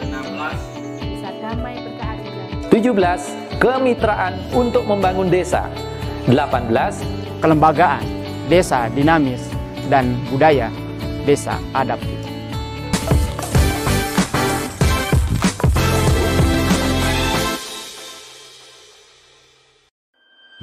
[0.05, 0.59] Enam belas,
[1.01, 2.49] desa damai berkeadilan.
[2.69, 3.61] 17.
[3.63, 5.71] Kemitraan untuk membangun desa
[6.29, 7.41] 18.
[7.43, 8.07] Kelembagaan
[8.47, 9.51] Desa Dinamis
[9.91, 10.71] dan Budaya
[11.27, 12.23] Desa Adaptif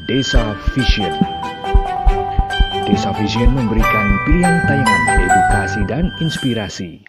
[0.08, 1.12] Desa Vision
[2.90, 7.06] Desa Vision memberikan pilihan tayangan edukasi dan inspirasi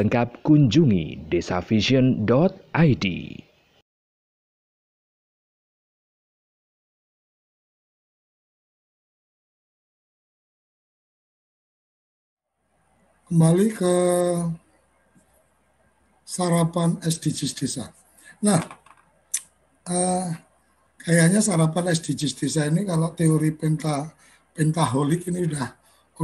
[0.00, 3.06] lengkap kunjungi desavision.id.
[13.28, 13.94] Kembali ke
[16.24, 17.92] sarapan SDGs desa.
[18.40, 18.58] Nah,
[19.86, 20.26] eh,
[20.96, 24.08] kayaknya sarapan SDGs desa ini kalau teori penta
[24.56, 25.68] pentaholik ini udah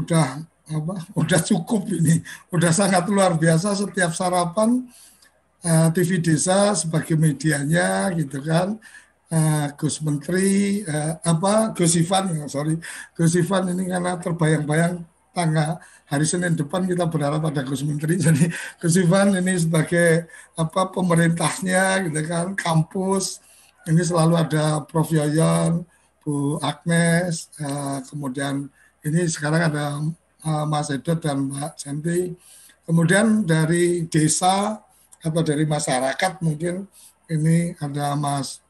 [0.01, 2.23] udah apa udah cukup ini.
[2.51, 4.87] Udah sangat luar biasa setiap sarapan
[5.63, 8.79] uh, TV desa sebagai medianya gitu kan.
[9.27, 12.79] Uh, Gus Menteri uh, apa Gus Ivan sorry.
[13.15, 15.03] Gus Ivan ini karena terbayang-bayang
[15.35, 18.19] tangga hari Senin depan kita berharap ada Gus Menteri.
[18.27, 18.47] Jadi
[18.79, 23.43] Gus Ivan ini sebagai apa pemerintahnya gitu kan kampus.
[23.87, 25.15] Ini selalu ada Prof.
[25.15, 25.87] Yoyon
[26.27, 27.55] Bu Agnes
[28.11, 28.67] kemudian
[29.07, 30.03] ini sekarang ada
[30.67, 32.33] Mas Edot dan Mbak Santi.
[32.87, 34.79] Kemudian dari desa
[35.19, 36.87] atau dari masyarakat mungkin
[37.27, 38.63] ini ada Mas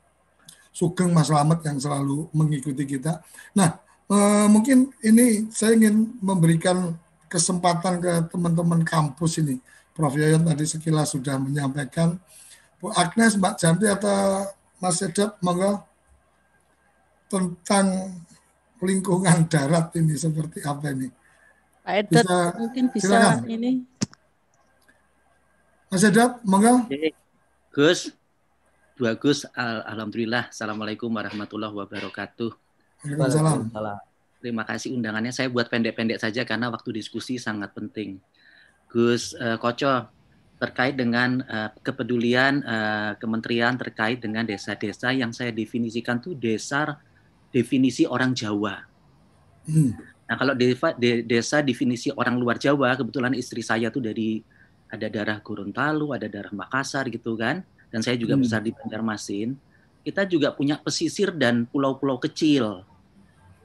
[0.72, 3.20] Sugeng, Mas Slamet yang selalu mengikuti kita.
[3.56, 3.76] Nah,
[4.08, 6.96] eh, mungkin ini saya ingin memberikan
[7.28, 9.60] kesempatan ke teman-teman kampus ini.
[9.96, 10.12] Prof.
[10.12, 12.20] Yoyon tadi sekilas sudah menyampaikan.
[12.76, 14.44] Bu Agnes, Mbak Janti atau
[14.76, 15.80] Mas Edot, monggo
[17.32, 18.12] tentang
[18.84, 21.08] lingkungan darat ini seperti apa ini?
[21.86, 23.46] Pak Edet bisa, mungkin bisa silakan.
[23.46, 23.72] ini.
[25.86, 26.82] Mas Edet, monggo.
[27.70, 28.10] Gus,
[28.98, 30.50] dua Gus, Al Alhamdulillah.
[30.50, 32.50] Assalamualaikum warahmatullahi wabarakatuh.
[33.06, 34.02] Waalaikumsalam.
[34.42, 35.30] Terima kasih undangannya.
[35.30, 38.18] Saya buat pendek-pendek saja karena waktu diskusi sangat penting.
[38.90, 40.10] Gus uh, Koco,
[40.58, 46.98] terkait dengan uh, kepedulian uh, kementerian terkait dengan desa-desa yang saya definisikan tuh desa
[47.54, 48.82] definisi orang Jawa.
[49.70, 50.15] Hmm.
[50.26, 54.42] Nah kalau desa, desa definisi orang luar Jawa, kebetulan istri saya tuh dari
[54.90, 58.42] ada darah Gorontalo, ada darah Makassar gitu kan, dan saya juga hmm.
[58.42, 59.54] besar di Banjarmasin.
[60.06, 62.82] Kita juga punya pesisir dan pulau-pulau kecil.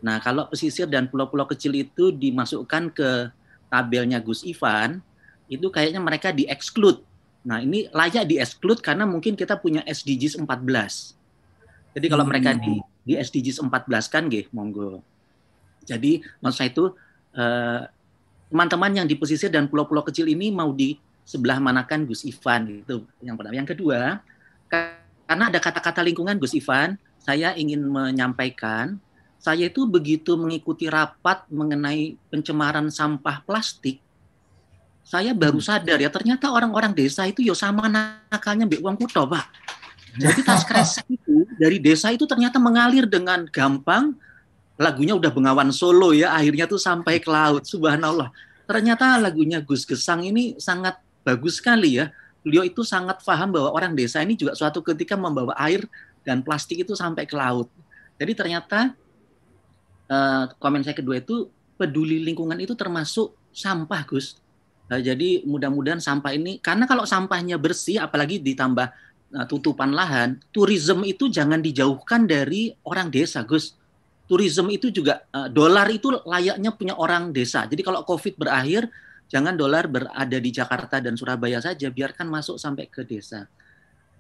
[0.01, 3.09] Nah kalau pesisir dan pulau-pulau kecil itu dimasukkan ke
[3.69, 5.01] tabelnya Gus Ivan,
[5.51, 7.03] itu kayaknya mereka di-exclude.
[7.43, 10.47] Nah, ini layak di-exclude karena mungkin kita punya SDGs 14.
[11.97, 12.31] Jadi kalau hmm.
[12.31, 15.03] mereka di di SDGs 14 kan nggih, monggo.
[15.83, 16.85] Jadi maksud saya itu
[17.35, 17.81] eh,
[18.51, 23.05] teman-teman yang di pesisir dan pulau-pulau kecil ini mau di sebelah manakan Gus Ivan itu
[23.23, 23.55] yang pertama.
[23.55, 24.19] Yang kedua,
[24.67, 28.99] karena ada kata-kata lingkungan Gus Ivan, saya ingin menyampaikan
[29.41, 33.97] saya itu begitu mengikuti rapat mengenai pencemaran sampah plastik,
[35.01, 35.67] saya baru hmm.
[35.67, 39.49] sadar ya ternyata orang-orang desa itu yo ya sama nakalnya mbak uang kuto pak.
[40.11, 44.13] Jadi tas kresek itu dari desa itu ternyata mengalir dengan gampang.
[44.79, 47.67] Lagunya udah Bengawan Solo ya, akhirnya tuh sampai ke laut.
[47.67, 48.31] Subhanallah.
[48.65, 50.95] Ternyata lagunya Gus Gesang ini sangat
[51.27, 52.07] bagus sekali ya.
[52.41, 55.85] Beliau itu sangat paham bahwa orang desa ini juga suatu ketika membawa air
[56.25, 57.69] dan plastik itu sampai ke laut.
[58.17, 58.93] Jadi ternyata
[60.09, 64.41] uh, komen saya kedua itu peduli lingkungan itu termasuk sampah Gus.
[64.89, 68.89] Uh, jadi mudah-mudahan sampah ini karena kalau sampahnya bersih apalagi ditambah
[69.37, 73.77] uh, tutupan lahan, tourism itu jangan dijauhkan dari orang desa, Gus.
[74.31, 77.67] Tourism itu juga uh, dolar itu layaknya punya orang desa.
[77.67, 78.87] Jadi kalau Covid berakhir,
[79.27, 83.43] jangan dolar berada di Jakarta dan Surabaya saja, biarkan masuk sampai ke desa.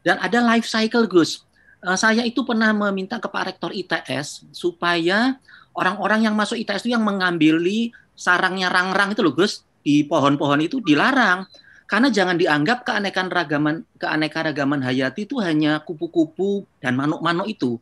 [0.03, 1.47] Dan ada life cycle, Gus.
[1.79, 5.39] Uh, saya itu pernah meminta ke Pak Rektor ITS supaya
[5.71, 10.83] orang-orang yang masuk ITS itu yang mengambili sarangnya rang-rang itu loh, Gus, di pohon-pohon itu
[10.83, 11.47] dilarang
[11.91, 17.79] karena jangan dianggap keanekaragaman keanekaragaman hayati itu hanya kupu-kupu dan manuk-manuk itu.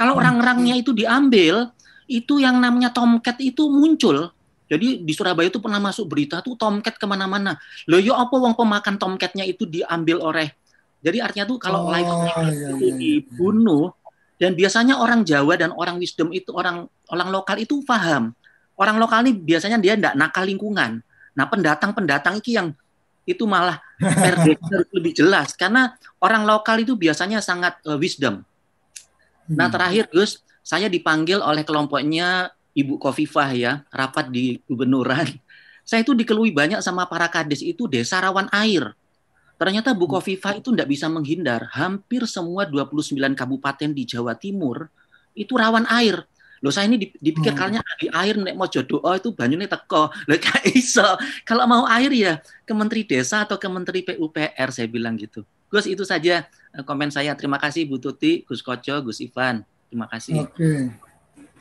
[0.00, 0.20] Kalau hmm.
[0.24, 1.68] orang-orangnya itu diambil,
[2.08, 4.32] itu yang namanya tomcat itu muncul.
[4.64, 7.60] Jadi di Surabaya itu pernah masuk berita tuh tomcat ke mana-mana.
[7.84, 10.56] Loh yo ya apa wong pemakan tomcatnya itu diambil oleh.
[11.04, 12.96] Jadi artinya tuh kalau oh, life iya, itu iya, iya.
[12.96, 13.92] dibunuh
[14.40, 18.32] dan biasanya orang Jawa dan orang wisdom itu orang orang lokal itu paham.
[18.78, 21.04] Orang lokal ini biasanya dia tidak nakal lingkungan.
[21.36, 22.72] Nah pendatang-pendatang itu yang
[23.28, 23.82] itu malah
[24.96, 25.92] lebih jelas karena
[26.24, 28.46] orang lokal itu biasanya sangat uh, wisdom.
[29.50, 29.74] Nah hmm.
[29.74, 35.26] terakhir Gus, saya dipanggil oleh kelompoknya Ibu Kofifah ya rapat di gubernuran.
[35.88, 38.94] Saya itu dikelui banyak sama para kades itu desa rawan air.
[39.58, 40.14] Ternyata Bu hmm.
[40.14, 41.66] Kofifah itu tidak bisa menghindar.
[41.74, 44.86] Hampir semua 29 kabupaten di Jawa Timur
[45.34, 46.22] itu rawan air.
[46.62, 47.80] Loh saya ini dipikir hmm.
[47.98, 50.14] di air nek mau jodoh oh itu banyune teko.
[50.30, 51.18] Loh gak iso.
[51.42, 55.42] Kalau mau air ya ke Menteri Desa atau ke Menteri PUPR saya bilang gitu.
[55.70, 57.32] Gus itu saja eh, komen saya.
[57.38, 59.62] Terima kasih Bu Tuti, Gus Koco, Gus Ivan.
[59.86, 60.44] Terima kasih.
[60.44, 60.90] Oke.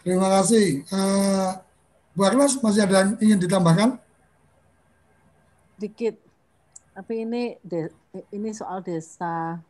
[0.01, 0.82] Terima kasih.
[0.89, 1.53] Uh,
[2.18, 4.01] Bu Arlas masih ada yang ingin ditambahkan?
[5.78, 6.18] Dikit.
[6.97, 7.93] Tapi ini de,
[8.34, 9.62] ini soal desa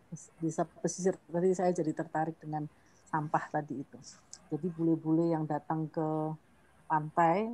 [0.41, 1.19] desa pesisir.
[1.29, 2.65] Tadi saya jadi tertarik dengan
[3.11, 3.99] sampah tadi itu.
[4.49, 6.33] Jadi bule-bule yang datang ke
[6.89, 7.53] pantai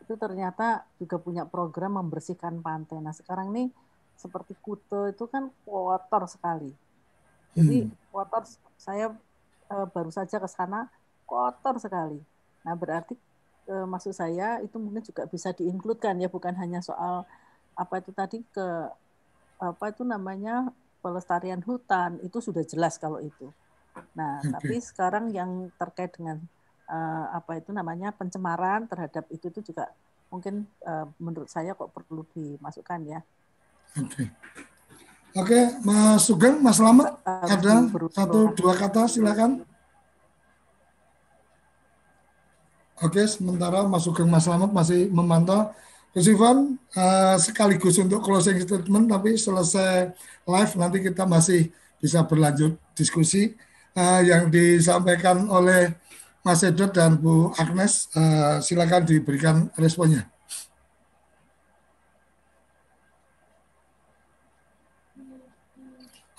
[0.00, 3.00] itu ternyata juga punya program membersihkan pantai.
[3.00, 3.68] Nah sekarang ini
[4.16, 6.70] seperti Kute itu kan kotor sekali.
[7.54, 8.10] Jadi hmm.
[8.10, 8.42] kotor
[8.78, 9.14] saya
[9.70, 10.90] e, baru saja ke sana
[11.26, 12.18] kotor sekali.
[12.66, 13.14] Nah berarti
[13.66, 17.26] e, maksud saya itu mungkin juga bisa diinkludkan ya bukan hanya soal
[17.74, 18.66] apa itu tadi ke
[19.58, 20.70] apa itu namanya
[21.04, 23.52] pelestarian hutan itu sudah jelas kalau itu.
[24.16, 24.50] Nah, okay.
[24.50, 26.42] tapi sekarang yang terkait dengan
[26.90, 29.92] uh, apa itu namanya pencemaran terhadap itu itu juga
[30.32, 33.20] mungkin uh, menurut saya kok perlu dimasukkan ya.
[33.94, 34.26] Oke.
[35.34, 35.64] Okay.
[35.82, 39.62] Mas Sugeng, Mas Lama, ada satu dua kata silakan.
[43.02, 45.74] Oke, okay, sementara Mas Sugeng, Mas Selamat masih memantau.
[46.14, 50.14] Gus Ivan, uh, sekaligus untuk closing statement, tapi selesai
[50.46, 53.58] live nanti kita masih bisa berlanjut diskusi
[53.98, 55.90] uh, yang disampaikan oleh
[56.46, 60.30] Mas Edot dan Bu Agnes, uh, silakan diberikan responnya.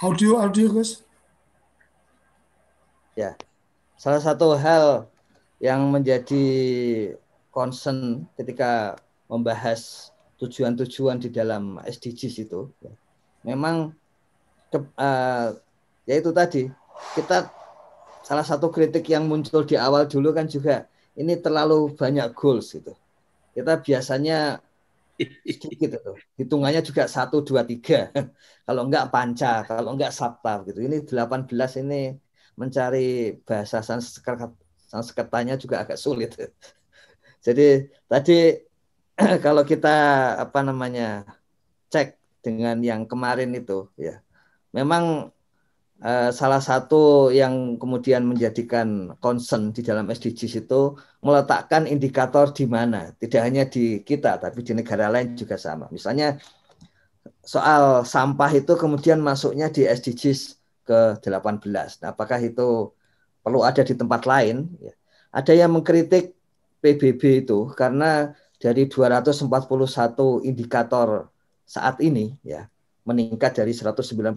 [0.04, 1.08] Audio, audio, Gus.
[3.16, 3.40] Ya,
[3.96, 5.08] salah satu hal
[5.64, 6.46] yang menjadi
[7.48, 9.00] concern ketika
[9.32, 12.68] membahas tujuan-tujuan di dalam SDGs itu,
[13.48, 13.96] memang
[14.68, 15.56] ke, uh,
[16.04, 16.68] yaitu tadi
[17.16, 17.48] kita
[18.20, 22.92] salah satu kritik yang muncul di awal dulu kan juga ini terlalu banyak goals gitu.
[23.56, 24.60] Kita biasanya
[25.48, 26.12] sedikit itu.
[26.40, 28.12] Hitungannya juga satu dua tiga.
[28.68, 30.80] kalau enggak panca, kalau enggak sabta gitu.
[30.84, 32.16] Ini 18 ini
[32.56, 34.52] mencari bahasa Sanskerta,
[34.88, 36.36] Sanskertanya juga agak sulit.
[37.46, 38.56] Jadi tadi
[39.46, 39.96] kalau kita
[40.40, 41.24] apa namanya
[41.92, 44.22] cek dengan yang kemarin itu ya
[44.76, 45.34] memang
[46.04, 50.82] eh, salah satu yang kemudian menjadikan concern di dalam SDGs itu
[51.24, 53.14] meletakkan indikator di mana.
[53.16, 55.88] Tidak hanya di kita tapi di negara lain juga sama.
[55.94, 56.36] Misalnya
[57.46, 61.66] soal sampah itu kemudian masuknya di SDGs ke 18
[62.02, 62.94] nah, apakah itu
[63.46, 64.70] perlu ada di tempat lain?
[64.82, 64.94] Ya.
[65.30, 66.34] ada yang mengkritik
[66.82, 69.50] PBB itu karena dari 241
[70.46, 71.30] indikator
[71.66, 72.70] saat ini ya
[73.06, 74.34] meningkat dari 196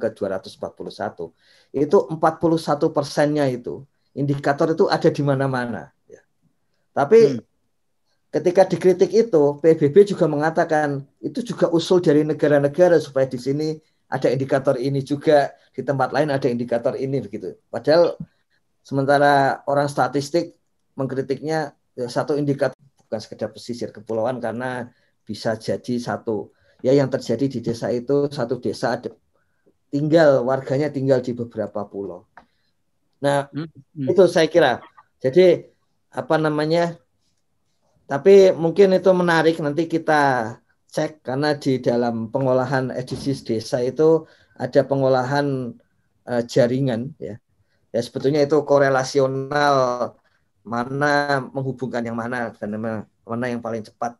[0.00, 3.84] ke 241 itu 41 persennya itu
[4.16, 6.24] indikator itu ada di mana-mana ya.
[6.96, 7.42] tapi hmm.
[8.32, 13.68] ketika dikritik itu PBB juga mengatakan itu juga usul dari negara-negara supaya di sini
[14.08, 18.16] ada indikator ini juga di tempat lain ada indikator ini begitu padahal
[18.80, 20.56] sementara orang statistik
[20.96, 24.88] mengkritiknya ya, satu indikator bukan sekedar pesisir kepulauan karena
[25.28, 29.12] bisa jadi satu ya yang terjadi di desa itu satu desa ada
[29.88, 32.28] tinggal warganya tinggal di beberapa pulau.
[33.18, 34.78] Nah, hmm, itu saya kira.
[35.18, 35.66] Jadi
[36.12, 36.96] apa namanya?
[38.08, 40.56] Tapi mungkin itu menarik nanti kita
[40.88, 44.24] cek karena di dalam pengolahan SDGs desa itu
[44.56, 45.76] ada pengolahan
[46.24, 47.36] uh, jaringan ya.
[47.92, 49.76] Ya sebetulnya itu korelasional
[50.64, 52.76] mana menghubungkan yang mana dan
[53.24, 54.16] mana yang paling cepat.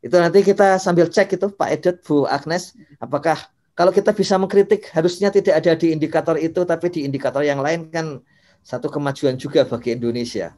[0.00, 3.36] Itu nanti kita sambil cek itu Pak Edit, Bu Agnes, apakah
[3.74, 7.88] kalau kita bisa mengkritik harusnya tidak ada di indikator itu tapi di indikator yang lain
[7.88, 8.20] kan
[8.60, 10.52] satu kemajuan juga bagi Indonesia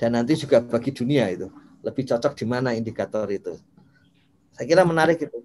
[0.00, 1.52] dan nanti juga bagi dunia itu
[1.82, 3.58] lebih cocok di mana indikator itu.
[4.54, 5.42] Saya kira menarik itu.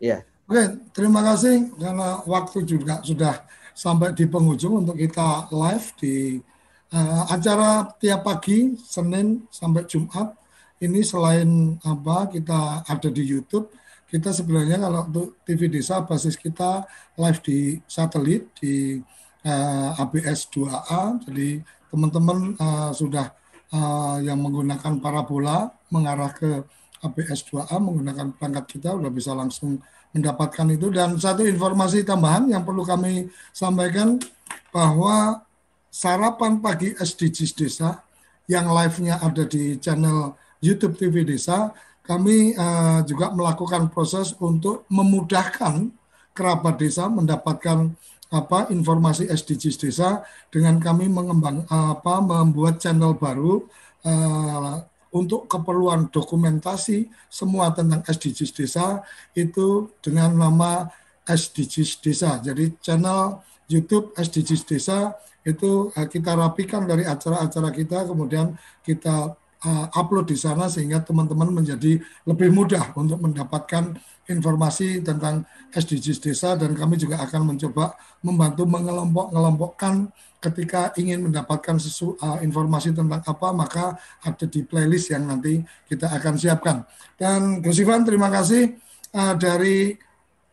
[0.00, 0.24] Ya.
[0.50, 6.42] Oke, terima kasih karena waktu juga sudah sampai di penghujung untuk kita live di
[6.90, 10.34] uh, acara tiap pagi Senin sampai Jumat
[10.82, 13.70] ini selain apa kita ada di YouTube
[14.10, 16.82] kita sebenarnya kalau untuk TV desa basis kita
[17.14, 18.98] live di satelit di
[19.46, 23.30] uh, ABS 2A jadi teman-teman uh, sudah
[23.70, 26.66] uh, yang menggunakan parabola mengarah ke
[27.00, 29.80] ABS 2A menggunakan perangkat kita sudah bisa langsung
[30.12, 30.92] mendapatkan itu.
[30.92, 34.20] Dan satu informasi tambahan yang perlu kami sampaikan
[34.68, 35.40] bahwa
[35.88, 38.04] sarapan pagi SDGs Desa
[38.46, 41.72] yang live-nya ada di channel YouTube TV Desa,
[42.10, 45.94] kami uh, juga melakukan proses untuk memudahkan
[46.34, 47.94] kerabat desa mendapatkan
[48.30, 53.62] apa informasi SDGs desa dengan kami mengembang apa membuat channel baru
[54.06, 59.02] uh, untuk keperluan dokumentasi semua tentang SDGs desa
[59.34, 60.86] itu dengan nama
[61.26, 62.38] SDGs desa.
[62.38, 68.54] Jadi channel YouTube SDGs desa itu uh, kita rapikan dari acara-acara kita kemudian
[68.86, 69.34] kita
[69.64, 73.96] uh, upload di sana sehingga teman-teman menjadi lebih mudah untuk mendapatkan
[74.30, 75.42] informasi tentang
[75.74, 80.06] SDGs desa dan kami juga akan mencoba membantu mengelompok-ngelompokkan
[80.40, 83.84] ketika ingin mendapatkan sesu, uh, informasi tentang apa maka
[84.24, 86.76] ada di playlist yang nanti kita akan siapkan.
[87.18, 88.72] Dan Gus Ivan terima kasih
[89.12, 89.92] uh, dari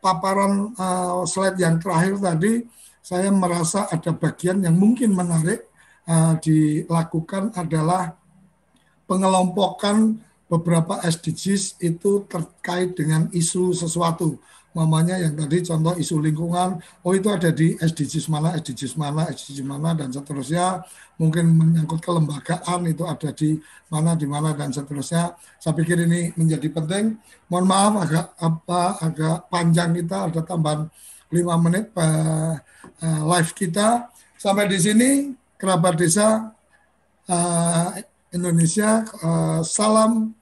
[0.03, 2.65] paparan uh, slide yang terakhir tadi
[2.99, 5.71] saya merasa ada bagian yang mungkin menarik
[6.11, 8.11] uh, dilakukan adalah
[9.07, 14.39] pengelompokan beberapa SDGs itu terkait dengan isu sesuatu.
[14.75, 19.65] Mamanya yang tadi contoh isu lingkungan, oh itu ada di SDGs mana, SDGs mana, SDGs
[19.65, 20.85] mana, dan seterusnya.
[21.17, 23.57] Mungkin menyangkut kelembagaan itu ada di
[23.89, 25.33] mana, di mana, dan seterusnya.
[25.57, 27.17] Saya pikir ini menjadi penting.
[27.49, 30.85] Mohon maaf agak apa agak panjang kita, ada tambahan
[31.33, 32.53] lima menit uh,
[33.01, 34.13] uh, live kita.
[34.37, 35.09] Sampai di sini
[35.57, 36.53] kerabat desa
[37.25, 37.89] uh,
[38.35, 40.35] Indonesia uh, salam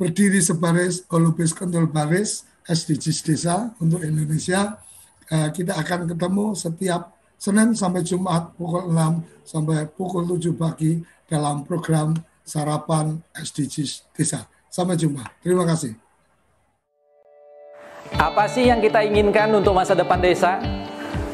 [0.00, 4.80] berdiri sebaris golubis kendul baris SDGs desa untuk Indonesia.
[5.32, 11.66] Uh, kita akan ketemu setiap Senin sampai Jumat pukul 6 sampai pukul 7 pagi dalam
[11.66, 12.14] program
[12.46, 14.46] sarapan SDGs desa.
[14.72, 15.26] Sampai jumpa.
[15.42, 15.98] Terima kasih.
[18.16, 20.60] Apa sih yang kita inginkan untuk masa depan desa?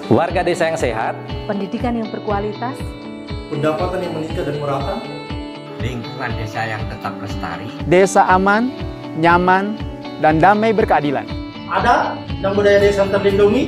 [0.09, 1.13] Warga desa yang sehat,
[1.45, 2.81] pendidikan yang berkualitas,
[3.49, 4.95] pendapatan yang meningkat dan merata,
[5.81, 8.73] lingkungan desa yang tetap lestari, desa aman,
[9.19, 9.77] nyaman,
[10.21, 11.25] dan damai berkeadilan.
[11.69, 13.65] Ada dan budaya desa yang terlindungi.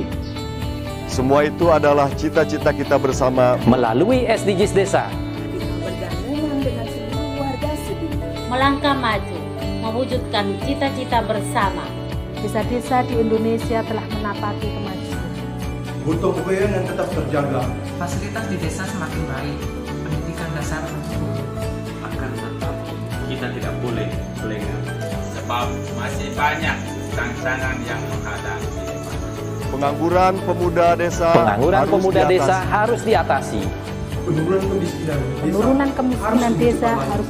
[1.11, 5.11] Semua itu adalah cita-cita kita bersama melalui SDGs Desa.
[8.47, 9.39] Melangkah maju,
[9.83, 11.83] mewujudkan cita-cita bersama
[12.41, 15.00] Desa-desa di Indonesia telah menapaki kemajuan.
[16.01, 17.63] Butuh kebayaan yang tetap terjaga.
[18.01, 19.59] Fasilitas di desa semakin baik.
[20.01, 21.23] pendidikan dasar hukum
[22.01, 22.75] akan tetap
[23.29, 24.09] kita tidak boleh
[24.43, 24.81] lengah
[25.37, 26.77] sebab masih banyak
[27.13, 28.81] tantangan yang menghadapi
[29.71, 32.35] Pengangguran pemuda desa Pengangguran harus pemuda diatasi.
[32.35, 33.61] desa harus diatasi.
[34.25, 37.29] Penurunan kemiskinan desa Penurunan kemiskinan harus desa harus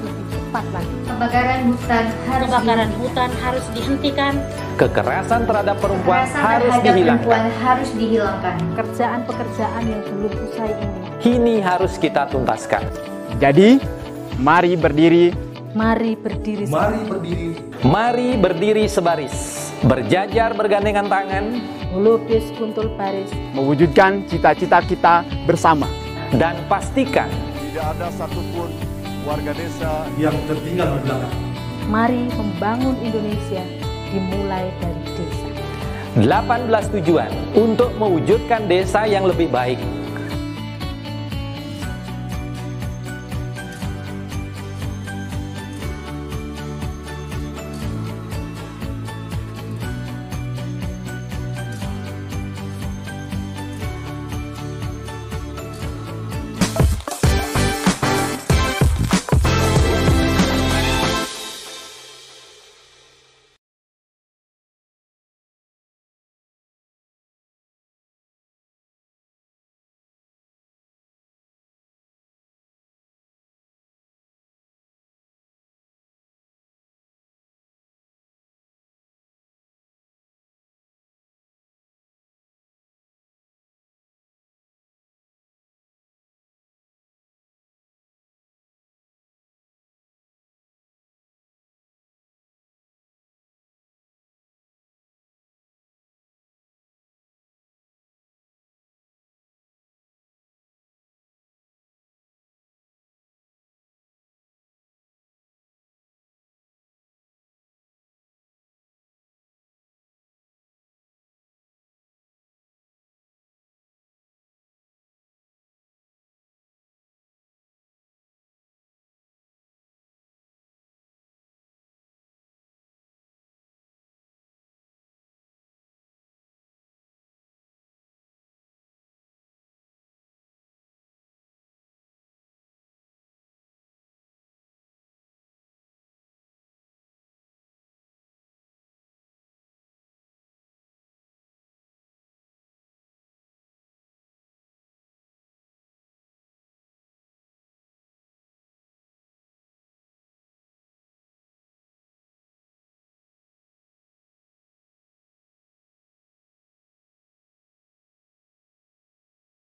[0.51, 0.95] cepat lagi.
[1.07, 4.33] Kebakaran hutan harus Kebakaran hutan harus dihentikan.
[4.75, 7.23] Kekerasan terhadap perempuan Kekerasan harus terhadap dihilangkan.
[7.23, 8.57] perempuan harus dihilangkan.
[8.75, 12.83] Pekerjaan-pekerjaan yang belum usai ini Ini harus kita tuntaskan.
[13.39, 13.79] Jadi,
[14.43, 15.31] mari berdiri,
[15.71, 17.49] mari berdiri Mari berdiri
[17.87, 21.63] Mari berdiri sebaris, berjajar bergandengan tangan,
[21.95, 25.87] melukis kuntul baris mewujudkan cita-cita kita bersama.
[26.35, 27.31] dan pastikan
[27.71, 28.89] Tidak ada satupun
[29.25, 31.37] warga desa yang tertinggal di belakang.
[31.91, 33.62] Mari membangun Indonesia
[34.11, 35.49] dimulai dari desa.
[36.18, 39.79] 18 tujuan untuk mewujudkan desa yang lebih baik